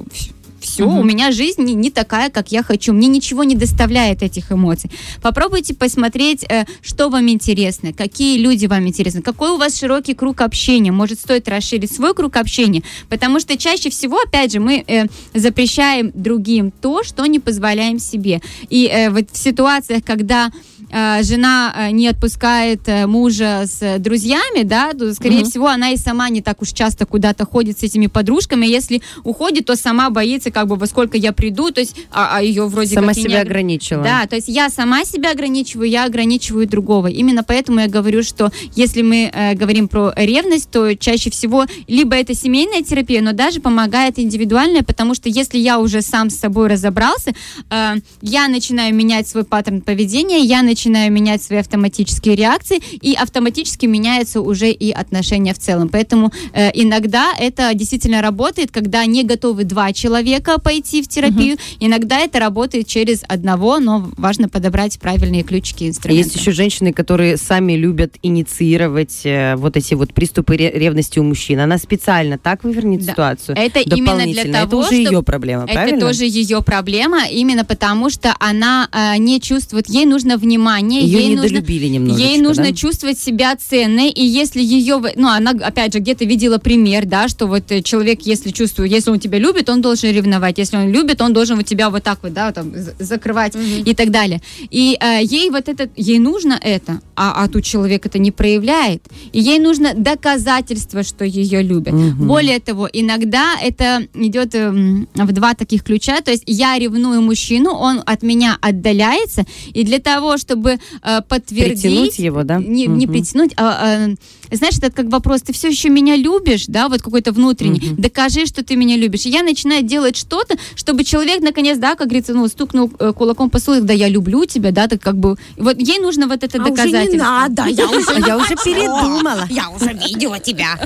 все, 0.68 0.86
у 0.86 1.02
меня 1.02 1.32
жизнь 1.32 1.62
не, 1.62 1.74
не 1.74 1.90
такая, 1.90 2.30
как 2.30 2.52
я 2.52 2.62
хочу. 2.62 2.92
Мне 2.92 3.08
ничего 3.08 3.44
не 3.44 3.54
доставляет 3.54 4.22
этих 4.22 4.52
эмоций. 4.52 4.90
Попробуйте 5.22 5.74
посмотреть, 5.74 6.44
э, 6.48 6.64
что 6.82 7.08
вам 7.08 7.28
интересно, 7.30 7.92
какие 7.92 8.38
люди 8.38 8.66
вам 8.66 8.86
интересны, 8.86 9.22
какой 9.22 9.50
у 9.50 9.56
вас 9.56 9.78
широкий 9.78 10.14
круг 10.14 10.42
общения. 10.42 10.92
Может, 10.92 11.20
стоит 11.20 11.48
расширить 11.48 11.92
свой 11.92 12.14
круг 12.14 12.36
общения, 12.36 12.82
потому 13.08 13.40
что 13.40 13.56
чаще 13.56 13.88
всего, 13.88 14.18
опять 14.20 14.52
же, 14.52 14.60
мы 14.60 14.84
э, 14.86 15.06
запрещаем 15.34 16.12
другим 16.14 16.70
то, 16.70 17.02
что 17.02 17.24
не 17.26 17.38
позволяем 17.38 17.98
себе. 17.98 18.40
И 18.68 18.86
э, 18.86 19.10
вот 19.10 19.30
в 19.32 19.36
ситуациях, 19.38 20.02
когда 20.04 20.50
э, 20.90 21.22
жена 21.22 21.74
э, 21.76 21.90
не 21.90 22.08
отпускает 22.08 22.82
э, 22.86 23.06
мужа 23.06 23.64
с 23.66 23.98
друзьями, 23.98 24.62
да, 24.62 24.92
то, 24.92 25.12
скорее 25.14 25.44
всего, 25.44 25.68
она 25.68 25.90
и 25.90 25.96
сама 25.96 26.28
не 26.28 26.40
так 26.42 26.62
уж 26.62 26.72
часто 26.72 27.06
куда-то 27.06 27.44
ходит 27.44 27.78
с 27.78 27.82
этими 27.82 28.06
подружками. 28.06 28.66
Если 28.66 29.02
уходит, 29.24 29.66
то 29.66 29.76
сама 29.76 30.10
боится, 30.10 30.50
как 30.50 30.66
бы, 30.66 30.76
во 30.76 30.86
сколько 30.86 31.16
я 31.16 31.32
приду, 31.32 31.70
то 31.70 31.80
есть, 31.80 31.94
а, 32.10 32.36
а 32.36 32.42
ее 32.42 32.66
вроде 32.66 32.94
Сама 32.94 33.08
как 33.08 33.16
не 33.16 33.22
себя 33.24 33.42
огр- 33.42 33.46
ограничила. 33.46 34.02
да, 34.02 34.26
то 34.26 34.36
есть 34.36 34.48
я 34.48 34.70
сама 34.70 35.04
себя 35.04 35.32
ограничиваю, 35.32 35.88
я 35.88 36.04
ограничиваю 36.04 36.66
другого. 36.66 37.08
Именно 37.08 37.44
поэтому 37.44 37.80
я 37.80 37.88
говорю, 37.88 38.22
что 38.22 38.50
если 38.74 39.02
мы 39.02 39.30
э, 39.32 39.54
говорим 39.54 39.88
про 39.88 40.12
ревность, 40.16 40.70
то 40.70 40.94
чаще 40.96 41.30
всего 41.30 41.66
либо 41.86 42.16
это 42.16 42.34
семейная 42.34 42.82
терапия, 42.82 43.20
но 43.22 43.32
даже 43.32 43.60
помогает 43.60 44.18
индивидуальная, 44.18 44.82
потому 44.82 45.14
что 45.14 45.28
если 45.28 45.58
я 45.58 45.78
уже 45.78 46.02
сам 46.02 46.30
с 46.30 46.36
собой 46.36 46.68
разобрался, 46.68 47.34
э, 47.70 47.94
я 48.22 48.48
начинаю 48.48 48.94
менять 48.94 49.28
свой 49.28 49.44
паттерн 49.44 49.80
поведения, 49.80 50.38
я 50.40 50.62
начинаю 50.62 50.77
менять 50.86 51.42
свои 51.42 51.58
автоматические 51.58 52.36
реакции, 52.36 52.80
и 53.00 53.14
автоматически 53.14 53.86
меняются 53.86 54.40
уже 54.40 54.70
и 54.70 54.90
отношения 54.92 55.52
в 55.54 55.58
целом. 55.58 55.88
Поэтому 55.88 56.32
э, 56.52 56.70
иногда 56.74 57.32
это 57.38 57.72
действительно 57.74 58.22
работает, 58.22 58.70
когда 58.70 59.04
не 59.06 59.24
готовы 59.24 59.64
два 59.64 59.92
человека 59.92 60.58
пойти 60.60 61.02
в 61.02 61.08
терапию. 61.08 61.56
Иногда 61.80 62.18
это 62.20 62.38
работает 62.38 62.86
через 62.86 63.22
одного, 63.28 63.78
но 63.78 64.08
важно 64.16 64.48
подобрать 64.48 64.98
правильные 64.98 65.42
ключики 65.42 65.84
и 65.84 65.88
инструменты. 65.88 66.24
Есть 66.28 66.36
еще 66.36 66.52
женщины, 66.52 66.92
которые 66.92 67.36
сами 67.36 67.72
любят 67.72 68.14
инициировать 68.22 69.20
э, 69.24 69.56
вот 69.56 69.76
эти 69.76 69.94
вот 69.94 70.12
приступы 70.14 70.56
ре- 70.56 70.70
ревности 70.72 71.18
у 71.18 71.22
мужчин. 71.24 71.60
Она 71.60 71.78
специально 71.78 72.38
так 72.38 72.64
вывернет 72.64 73.04
Да. 73.04 73.12
ситуацию. 73.12 73.56
Это 73.56 73.80
именно 73.80 74.24
для 74.24 74.44
того, 74.44 74.66
Это 74.66 74.76
уже 74.76 75.02
чтоб- 75.02 75.12
ее 75.12 75.22
проблема, 75.22 75.64
Это 75.64 75.72
правильно? 75.74 76.00
тоже 76.00 76.24
ее 76.24 76.62
проблема, 76.62 77.26
именно 77.28 77.64
потому 77.64 78.10
что 78.10 78.34
она 78.38 78.88
э, 78.92 79.16
не 79.18 79.40
чувствует, 79.40 79.88
ей 79.88 80.04
нужно 80.06 80.36
внимание, 80.36 80.67
Ее 81.00 81.20
ей 81.20 81.36
нужно 81.36 81.56
недолюбили 81.56 81.86
немножечко, 81.86 82.28
Ей 82.28 82.40
нужно 82.40 82.64
да? 82.64 82.72
чувствовать 82.72 83.18
себя 83.18 83.56
ценной, 83.56 84.10
и 84.10 84.24
если 84.24 84.60
ее, 84.60 85.00
ну, 85.16 85.28
она, 85.28 85.50
опять 85.50 85.92
же, 85.92 86.00
где-то 86.00 86.24
видела 86.24 86.58
пример, 86.58 87.06
да, 87.06 87.28
что 87.28 87.46
вот 87.46 87.70
э, 87.70 87.82
человек, 87.82 88.22
если 88.22 88.50
чувствует, 88.50 88.90
если 88.90 89.10
он 89.10 89.20
тебя 89.20 89.38
любит, 89.38 89.68
он 89.68 89.80
должен 89.80 90.12
ревновать, 90.12 90.58
если 90.58 90.76
он 90.76 90.90
любит, 90.90 91.20
он 91.20 91.32
должен 91.32 91.56
вот 91.56 91.66
тебя 91.66 91.90
вот 91.90 92.02
так 92.02 92.18
вот, 92.22 92.32
да, 92.32 92.52
там, 92.52 92.72
закрывать 92.98 93.54
и 93.56 93.94
так 93.94 94.10
далее. 94.10 94.40
И 94.70 94.96
э, 95.00 95.20
ей 95.22 95.50
вот 95.50 95.68
это, 95.68 95.88
ей 95.96 96.18
нужно 96.18 96.58
это, 96.60 97.00
а, 97.16 97.44
а 97.44 97.48
тут 97.48 97.64
человек 97.64 98.06
это 98.06 98.18
не 98.18 98.30
проявляет, 98.30 99.02
и 99.32 99.40
ей 99.40 99.58
нужно 99.58 99.94
доказательство, 99.94 101.02
что 101.02 101.24
ее 101.24 101.62
любят. 101.62 101.94
Более 102.16 102.60
того, 102.60 102.88
иногда 102.92 103.54
это 103.62 104.06
идет 104.14 104.54
эм, 104.54 105.08
в 105.14 105.32
два 105.32 105.54
таких 105.54 105.84
ключа, 105.84 106.20
то 106.20 106.30
есть 106.30 106.44
я 106.46 106.78
ревную 106.78 107.22
мужчину, 107.22 107.70
он 107.70 108.02
от 108.04 108.22
меня 108.22 108.58
отдаляется, 108.60 109.44
и 109.72 109.84
для 109.84 109.98
того, 109.98 110.36
чтобы 110.36 110.57
э, 110.66 111.20
подтвердить... 111.28 111.82
Притянуть 111.82 112.18
его, 112.18 112.42
да? 112.44 112.58
Не, 112.58 112.86
не 112.86 113.06
притянуть, 113.06 113.52
а, 113.56 113.78
а, 113.80 114.14
знаешь, 114.56 114.76
это 114.78 114.90
как 114.90 115.06
вопрос, 115.08 115.42
ты 115.42 115.52
все 115.52 115.68
еще 115.68 115.88
меня 115.88 116.16
любишь, 116.16 116.64
да, 116.66 116.88
вот 116.88 117.02
какой-то 117.02 117.32
внутренний, 117.32 117.94
докажи, 117.96 118.46
что 118.46 118.64
ты 118.64 118.76
меня 118.76 118.96
любишь. 118.96 119.26
И 119.26 119.30
я 119.30 119.42
начинаю 119.42 119.82
делать 119.82 120.16
что-то, 120.16 120.56
чтобы 120.74 121.04
человек, 121.04 121.40
наконец, 121.40 121.78
да, 121.78 121.94
как 121.94 122.08
говорится, 122.08 122.34
ну, 122.34 122.46
стукнул 122.48 122.90
э, 122.98 123.12
кулаком 123.12 123.50
по 123.50 123.58
столу, 123.58 123.80
да, 123.82 123.92
я 123.92 124.08
люблю 124.08 124.44
тебя, 124.44 124.70
да, 124.70 124.88
так 124.88 125.00
как 125.00 125.16
бы, 125.16 125.36
вот 125.56 125.78
ей 125.78 125.98
нужно 125.98 126.26
вот 126.26 126.42
это 126.44 126.58
А 126.58 126.62
уже 126.62 126.70
доказательство. 126.70 127.12
не 127.12 127.18
надо, 127.18 127.64
я 127.66 127.86
уже, 127.90 128.10
А 128.10 128.26
я 128.26 128.36
уже 128.36 128.54
передумала. 128.64 129.46
Я 129.50 129.70
уже 129.70 129.92
видела 129.92 130.38
тебя. 130.38 130.78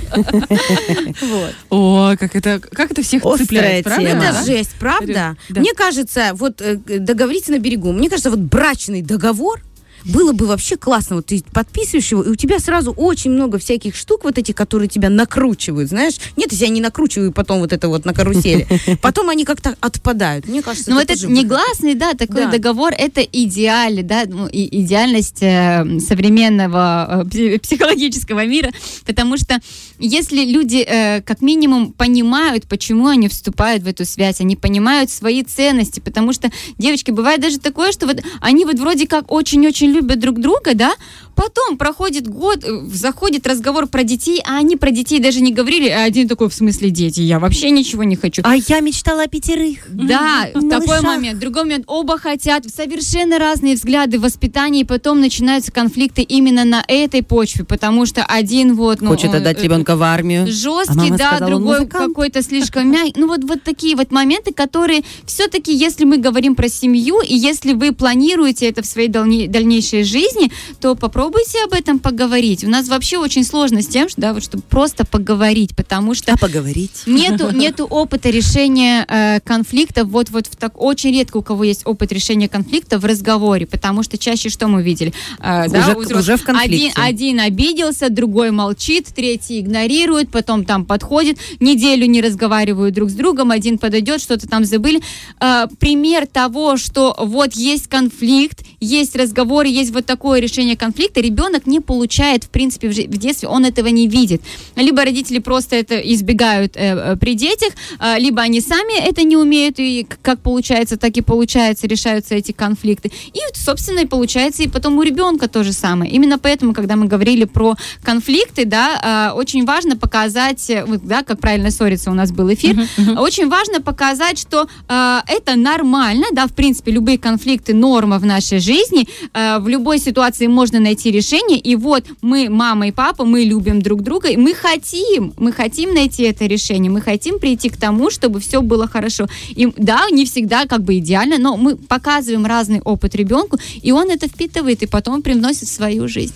О, 1.71 2.15
как 2.19 2.37
это, 2.37 2.61
как 2.61 2.91
это 2.91 3.03
всех 3.03 3.25
Острая 3.25 3.47
цепляет, 3.47 3.85
правда? 3.85 4.09
Это 4.09 4.45
жесть, 4.45 4.75
правда? 4.79 5.37
Да. 5.49 5.61
Мне 5.61 5.73
кажется, 5.75 6.31
вот 6.35 6.61
э, 6.61 6.77
договориться 6.77 7.53
на 7.53 7.59
берегу. 7.59 7.93
Мне 7.93 8.09
кажется, 8.09 8.31
вот 8.31 8.41
брачный 8.41 9.03
договор 9.03 9.61
было 10.05 10.33
бы 10.33 10.47
вообще 10.47 10.77
классно. 10.77 11.17
Вот 11.17 11.27
ты 11.27 11.43
подписываешь 11.53 12.11
его, 12.11 12.23
и 12.23 12.29
у 12.29 12.35
тебя 12.35 12.59
сразу 12.59 12.93
очень 12.93 13.31
много 13.31 13.59
всяких 13.59 13.95
штук 13.97 14.25
вот 14.25 14.39
этих, 14.39 14.55
которые 14.55 14.89
тебя 14.89 15.09
накручивают, 15.11 15.89
знаешь? 15.89 16.15
Нет, 16.37 16.53
я 16.53 16.59
себя 16.59 16.69
не 16.69 16.81
накручиваю 16.81 17.33
потом 17.33 17.61
вот 17.61 17.73
это 17.73 17.89
вот 17.89 18.05
на 18.05 18.15
карусели. 18.15 18.67
Потом 19.03 19.29
они 19.29 19.45
как-то 19.45 19.77
отпадают. 19.81 20.49
Мне 20.49 20.63
кажется, 20.63 20.91
Ну, 20.91 20.99
это 21.01 21.15
негласный, 21.27 21.95
да, 21.95 22.15
такой 22.15 22.51
договор, 22.51 22.93
это 22.97 23.21
идеаль, 23.23 24.03
да, 24.03 24.25
ну, 24.27 24.49
идеальность 24.51 25.43
э, 25.43 25.85
современного 26.01 27.07
э, 27.09 27.29
пси- 27.29 27.59
психологического 27.63 28.45
мира, 28.47 28.71
потому 29.07 29.37
что 29.37 29.59
если 29.99 30.45
люди 30.45 30.85
э, 30.87 31.21
как 31.23 31.41
минимум 31.43 31.93
понимают, 31.93 32.67
почему 32.67 33.09
они 33.09 33.29
вступают 33.29 33.83
в 33.83 33.87
эту 33.87 34.05
связь, 34.05 34.41
они 34.41 34.57
понимают 34.57 35.11
свои 35.11 35.43
ценности, 35.43 36.01
потому 36.01 36.33
что, 36.33 36.51
девочки, 36.79 37.11
бывает 37.11 37.41
даже 37.41 37.59
такое, 37.59 37.93
что 37.93 38.07
вот 38.07 38.23
они 38.41 38.65
вот 38.65 38.79
вроде 38.79 39.07
как 39.07 39.31
очень-очень 39.31 39.92
любят 39.93 40.19
друг 40.19 40.41
друга, 40.41 40.75
да, 40.75 40.93
потом 41.35 41.77
проходит 41.79 42.29
год, 42.29 42.65
э, 42.65 42.81
заходит 42.93 43.47
разговор 43.47 43.87
про 43.87 44.03
детей, 44.05 44.43
а 44.47 44.59
они 44.59 44.77
про 44.77 44.91
детей 44.91 45.19
даже 45.21 45.41
не 45.41 45.53
говорили, 45.53 45.89
а 45.89 46.05
один 46.05 46.29
такой, 46.29 46.49
в 46.49 46.55
смысле 46.55 46.91
дети, 46.91 47.21
я 47.21 47.39
вообще 47.39 47.71
ничего 47.71 48.05
не 48.05 48.17
хочу. 48.17 48.43
А 48.45 48.55
я 48.57 48.81
мечтала 48.81 49.23
о 49.23 49.27
пятерых. 49.29 49.79
Да, 49.89 50.49
М, 50.55 50.69
такой 50.69 51.01
момент. 51.01 51.39
Другой 51.41 51.63
момент. 51.65 51.85
Оба 51.87 52.19
хотят 52.19 52.65
совершенно 52.69 53.39
разные 53.39 53.75
взгляды 53.75 54.19
в 54.19 54.23
воспитании, 54.23 54.83
и 54.83 54.85
потом 54.85 55.21
начинаются 55.21 55.73
конфликты 55.73 56.23
именно 56.23 56.65
на 56.65 56.85
этой 56.89 57.23
почве, 57.23 57.65
потому 57.65 58.07
что 58.07 58.25
один 58.25 58.75
вот... 58.75 59.01
Ну, 59.01 59.09
Хочет 59.11 59.35
отдать 59.35 59.59
э, 59.59 59.63
ребенка 59.63 59.97
в 59.97 60.03
армию. 60.03 60.47
Жесткий, 60.47 61.09
А 61.13 61.17
да, 61.17 61.29
сказала, 61.37 61.51
другой 61.51 61.87
какой-то 61.87 62.43
слишком 62.43 62.91
мягкий. 62.91 63.15
Ну 63.17 63.27
вот, 63.27 63.45
вот 63.45 63.63
такие 63.63 63.97
вот 63.97 64.11
моменты, 64.11 64.53
которые 64.53 65.03
все-таки, 65.27 65.75
если 65.75 66.05
мы 66.05 66.19
говорим 66.19 66.55
про 66.55 66.69
семью, 66.69 67.21
и 67.21 67.35
если 67.35 67.73
вы 67.73 67.93
планируете 67.93 68.69
это 68.69 68.83
в 68.83 68.87
своей 68.87 69.09
дальне- 69.09 69.49
дальнейшей 69.83 70.05
жизни, 70.05 70.51
то 70.81 70.95
попробуйте 70.95 71.59
об 71.65 71.73
этом 71.73 71.99
поговорить. 71.99 72.65
У 72.65 72.69
нас 72.69 72.89
вообще 72.89 73.19
очень 73.19 73.45
сложно 73.45 73.83
с 73.83 73.87
тем, 73.87 74.09
что, 74.09 74.21
да, 74.21 74.33
вот, 74.33 74.45
чтобы 74.45 74.63
просто 74.63 75.05
поговорить, 75.05 75.75
потому 75.77 76.15
что 76.15 76.33
А 76.33 76.37
поговорить? 76.37 77.03
Нету, 77.07 77.51
нету 77.55 77.85
опыта 77.85 78.31
решения 78.31 79.05
э, 79.09 79.41
конфликтов. 79.41 80.09
Вот, 80.09 80.31
вот 80.31 80.47
в 80.47 80.57
так 80.57 80.81
очень 80.81 81.13
редко 81.13 81.39
у 81.39 81.43
кого 81.43 81.65
есть 81.65 81.83
опыт 81.85 82.13
решения 82.13 82.49
конфликта 82.49 82.99
в 82.99 83.05
разговоре, 83.05 83.67
потому 83.67 84.03
что 84.03 84.17
чаще 84.19 84.49
что 84.49 84.69
мы 84.69 84.83
видели? 84.83 85.13
Э, 85.39 85.69
да, 85.69 85.81
Уже- 85.81 85.93
взрослых 85.93 86.19
уже 86.21 86.37
в 86.37 86.45
конфликте. 86.45 86.93
Один, 86.97 87.41
один 87.41 87.41
обиделся, 87.41 88.09
другой 88.09 88.51
молчит, 88.51 89.09
третий 89.15 89.61
игнорирует, 89.61 90.31
потом 90.31 90.65
там 90.65 90.85
подходит, 90.85 91.39
неделю 91.61 92.07
не 92.07 92.21
разговаривают 92.21 92.95
друг 92.95 93.11
с 93.11 93.15
другом, 93.15 93.51
один 93.51 93.79
подойдет, 93.79 94.21
что-то 94.21 94.47
там 94.49 94.65
забыли. 94.65 95.01
Э, 95.41 95.67
пример 95.79 96.27
того, 96.27 96.77
что 96.77 97.15
вот 97.19 97.55
есть 97.55 97.89
конфликт, 97.89 98.61
есть 98.81 99.17
разговор, 99.17 99.65
есть 99.73 99.93
вот 99.93 100.07
такое 100.07 100.41
решение 100.41 100.77
конфликта, 100.77 101.21
ребенок 101.21 101.67
не 101.67 101.81
получает, 101.81 102.45
в 102.45 102.49
принципе, 102.49 102.89
в 102.89 103.17
детстве, 103.19 103.49
он 103.49 103.65
этого 103.65 103.89
не 103.89 104.09
видит. 104.09 104.43
Либо 104.77 105.05
родители 105.05 105.39
просто 105.39 105.77
это 105.77 105.99
избегают 105.99 106.77
э, 106.77 107.13
э, 107.13 107.17
при 107.17 107.35
детях, 107.35 107.73
а, 107.99 108.19
либо 108.19 108.43
они 108.43 108.61
сами 108.61 109.01
это 109.01 109.23
не 109.23 109.37
умеют, 109.37 109.79
и 109.79 110.07
как 110.23 110.41
получается, 110.41 110.97
так 110.97 111.17
и 111.17 111.21
получается, 111.21 111.87
решаются 111.87 112.35
эти 112.35 112.53
конфликты. 112.53 113.11
И, 113.33 113.41
собственно, 113.55 114.01
и 114.01 114.07
получается 114.07 114.63
и 114.63 114.69
потом 114.69 114.99
у 114.99 115.03
ребенка 115.03 115.49
то 115.49 115.65
же 115.65 115.73
самое. 115.73 116.11
Именно 116.13 116.39
поэтому, 116.39 116.75
когда 116.75 116.97
мы 116.97 117.07
говорили 117.07 117.45
про 117.45 117.77
конфликты, 118.03 118.65
да, 118.65 119.01
а, 119.03 119.33
очень 119.35 119.65
важно 119.65 119.97
показать, 119.97 120.71
э, 120.71 120.85
вот, 120.85 121.07
да, 121.07 121.23
как 121.23 121.41
правильно 121.41 121.71
ссориться, 121.71 122.11
у 122.11 122.15
нас 122.15 122.33
был 122.33 122.53
эфир, 122.53 122.77
очень 123.19 123.49
важно 123.49 123.81
показать, 123.81 124.39
что 124.39 124.69
э, 124.89 125.19
это 125.27 125.57
нормально, 125.57 126.27
да, 126.33 126.47
в 126.47 126.53
принципе, 126.53 126.93
любые 126.93 127.19
конфликты 127.19 127.75
норма 127.75 128.19
в 128.19 128.27
нашей 128.27 128.59
жизни, 128.59 129.07
э, 129.33 129.59
в 129.63 129.69
любой 129.69 129.99
ситуации 129.99 130.49
можно 130.49 130.81
найти 130.81 131.11
решение, 131.11 131.59
и 131.59 131.77
вот 131.77 132.05
мы, 132.21 132.49
мама 132.51 132.89
и 132.89 132.93
папа, 132.93 133.25
мы 133.25 133.45
любим 133.45 133.81
друг 133.81 134.03
друга, 134.03 134.29
и 134.29 134.37
мы 134.37 134.55
хотим, 134.55 135.33
мы 135.39 135.53
хотим 135.53 135.95
найти 135.95 136.25
это 136.25 136.47
решение, 136.47 136.91
мы 136.91 137.01
хотим 137.01 137.39
прийти 137.39 137.69
к 137.69 137.77
тому, 137.77 138.11
чтобы 138.11 138.41
все 138.41 138.61
было 138.61 138.87
хорошо. 138.89 139.29
И 139.51 139.73
да, 139.77 140.11
не 140.11 140.25
всегда 140.25 140.67
как 140.67 140.83
бы 140.83 140.99
идеально, 140.99 141.39
но 141.39 141.57
мы 141.57 141.77
показываем 141.77 142.47
разный 142.47 142.81
опыт 142.81 143.15
ребенку, 143.15 143.59
и 143.81 143.93
он 143.93 144.11
это 144.11 144.29
впитывает, 144.29 144.83
и 144.83 144.87
потом 144.87 145.23
привносит 145.23 145.69
в 145.69 145.73
свою 145.73 146.09
жизнь. 146.09 146.35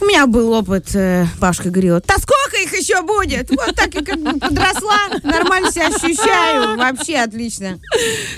У 0.00 0.04
меня 0.04 0.26
был 0.26 0.52
опыт, 0.52 0.94
э, 0.94 1.26
Пашка 1.40 1.70
говорила, 1.70 2.00
да 2.06 2.14
сколько 2.18 2.56
их 2.62 2.72
еще 2.78 3.02
будет? 3.02 3.50
Вот 3.50 3.74
так 3.74 3.94
и 3.94 4.04
как 4.04 4.18
бы 4.18 4.38
подросла, 4.38 5.08
нормально 5.22 5.72
себя 5.72 5.88
ощущаю, 5.88 6.76
вообще 6.76 7.16
отлично. 7.16 7.78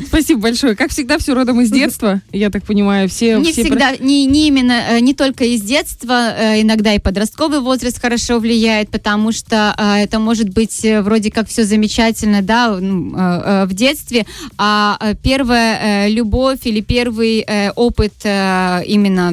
Спасибо 0.07 0.41
большое. 0.43 0.75
Как 0.75 0.91
всегда, 0.91 1.19
все 1.19 1.35
родом 1.35 1.61
из 1.61 1.71
детства. 1.71 2.21
Я 2.33 2.51
так 2.51 2.65
понимаю, 2.65 3.09
все... 3.09 3.39
Не 3.39 3.53
все 3.53 3.65
всегда, 3.65 3.97
не, 3.97 4.27
не 4.27 4.49
именно, 4.49 4.85
э, 4.91 5.01
не 5.01 5.15
только 5.15 5.45
из 5.45 5.63
детства, 5.63 6.35
э, 6.37 6.63
иногда 6.63 6.95
и 6.95 6.99
подростковый 6.99 7.61
возраст 7.61 8.01
хорошо 8.01 8.39
влияет, 8.39 8.91
потому 8.91 9.33
что 9.33 9.75
э, 9.77 10.05
это 10.05 10.19
может 10.19 10.49
быть 10.49 10.87
вроде 11.03 11.31
как 11.31 11.49
все 11.49 11.65
замечательно, 11.65 12.43
да, 12.43 12.71
в 12.71 13.75
детстве, 13.75 14.27
а 14.57 14.99
первая 15.23 16.09
любовь 16.09 16.61
или 16.65 16.81
первый 16.81 17.47
опыт 17.75 18.15
именно 18.25 19.31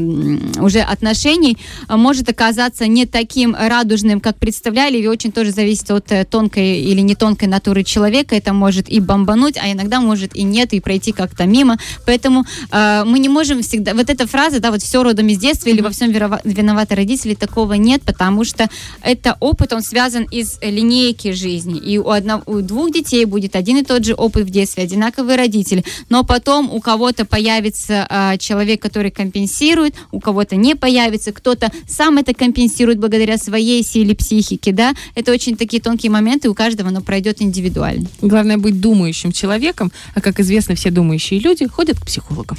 уже 0.61 0.79
отношений 0.81 1.57
э, 1.87 1.95
может 2.17 2.29
оказаться 2.29 2.87
не 2.87 3.05
таким 3.05 3.55
радужным, 3.55 4.19
как 4.19 4.37
представляли, 4.37 4.97
и 4.97 5.05
очень 5.05 5.31
тоже 5.31 5.51
зависит 5.51 5.91
от 5.91 6.11
э, 6.11 6.25
тонкой 6.25 6.81
или 6.81 6.99
не 7.01 7.13
тонкой 7.13 7.47
натуры 7.47 7.83
человека, 7.83 8.35
это 8.35 8.53
может 8.53 8.89
и 8.89 8.99
бомбануть, 8.99 9.55
а 9.57 9.71
иногда 9.71 10.01
может 10.01 10.35
и 10.35 10.41
нет, 10.41 10.73
и 10.73 10.79
пройти 10.79 11.11
как-то 11.11 11.45
мимо, 11.45 11.77
поэтому 12.07 12.43
э, 12.71 13.03
мы 13.05 13.19
не 13.19 13.29
можем 13.29 13.61
всегда, 13.61 13.93
вот 13.93 14.09
эта 14.09 14.25
фраза, 14.25 14.59
да, 14.59 14.71
вот 14.71 14.81
все 14.81 15.03
родом 15.03 15.27
из 15.27 15.37
детства 15.37 15.69
или 15.69 15.79
во 15.81 15.91
всем 15.91 16.11
виноваты 16.11 16.95
родители, 16.95 17.35
такого 17.35 17.73
нет, 17.73 18.01
потому 18.01 18.43
что 18.43 18.67
это 19.03 19.37
опыт, 19.39 19.73
он 19.73 19.83
связан 19.83 20.23
из 20.23 20.57
линейки 20.63 21.33
жизни, 21.33 21.77
и 21.77 21.99
у, 21.99 22.09
одного, 22.09 22.41
у 22.47 22.61
двух 22.61 22.91
детей 22.91 23.25
будет 23.25 23.55
один 23.55 23.77
и 23.77 23.83
тот 23.83 24.05
же 24.05 24.15
опыт 24.15 24.45
в 24.45 24.49
детстве, 24.49 24.85
одинаковые 24.85 25.37
родители, 25.37 25.85
но 26.09 26.23
потом 26.23 26.73
у 26.73 26.79
кого-то 26.79 27.25
появится 27.25 28.07
э, 28.09 28.37
человек, 28.39 28.81
который 28.81 29.11
компенсирует, 29.11 29.93
у 30.11 30.19
кого-то 30.19 30.55
не 30.55 30.73
появится, 30.73 31.31
кто-то 31.31 31.71
сам 31.87 32.06
это 32.15 32.33
компенсирует 32.33 32.99
благодаря 32.99 33.37
своей 33.37 33.83
силе 33.83 34.15
психики, 34.15 34.71
да, 34.71 34.93
это 35.15 35.31
очень 35.31 35.57
такие 35.57 35.81
тонкие 35.81 36.11
моменты, 36.11 36.49
у 36.49 36.53
каждого 36.53 36.89
оно 36.89 37.01
пройдет 37.01 37.41
индивидуально. 37.41 38.07
Главное 38.21 38.57
быть 38.57 38.79
думающим 38.79 39.31
человеком, 39.31 39.91
а 40.15 40.21
как 40.21 40.39
известно, 40.39 40.75
все 40.75 40.91
думающие 40.91 41.39
люди 41.39 41.67
ходят 41.67 41.99
к 41.99 42.05
психологам. 42.05 42.57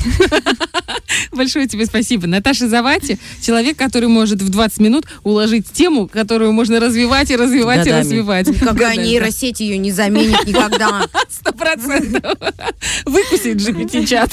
Большое 1.32 1.66
тебе 1.66 1.86
спасибо. 1.86 2.26
Наташа 2.26 2.68
Завати, 2.68 3.18
человек, 3.40 3.76
который 3.76 4.08
может 4.08 4.42
в 4.42 4.48
20 4.48 4.80
минут 4.80 5.04
уложить 5.22 5.70
тему, 5.72 6.08
которую 6.08 6.52
можно 6.52 6.80
развивать 6.80 7.30
и 7.30 7.36
развивать 7.36 7.86
и 7.86 7.92
развивать. 7.92 8.48
Никогда 8.48 8.90
Годами. 8.90 9.06
нейросеть 9.06 9.60
ее 9.60 9.78
не 9.78 9.92
заменит 9.92 10.46
никогда. 10.46 11.06
Сто 11.28 11.52
процентов. 11.52 12.34
Выкусит 13.06 13.56
GPT-чат. 13.56 14.32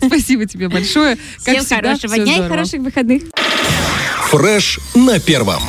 Спасибо 0.06 0.46
тебе 0.46 0.68
большое. 0.68 1.18
Всем 1.38 1.64
хорошего 1.64 2.18
дня 2.18 2.46
и 2.46 2.48
хороших 2.48 2.80
выходных. 2.80 3.22
Фреш 4.30 4.78
на 4.94 5.18
первом. 5.18 5.62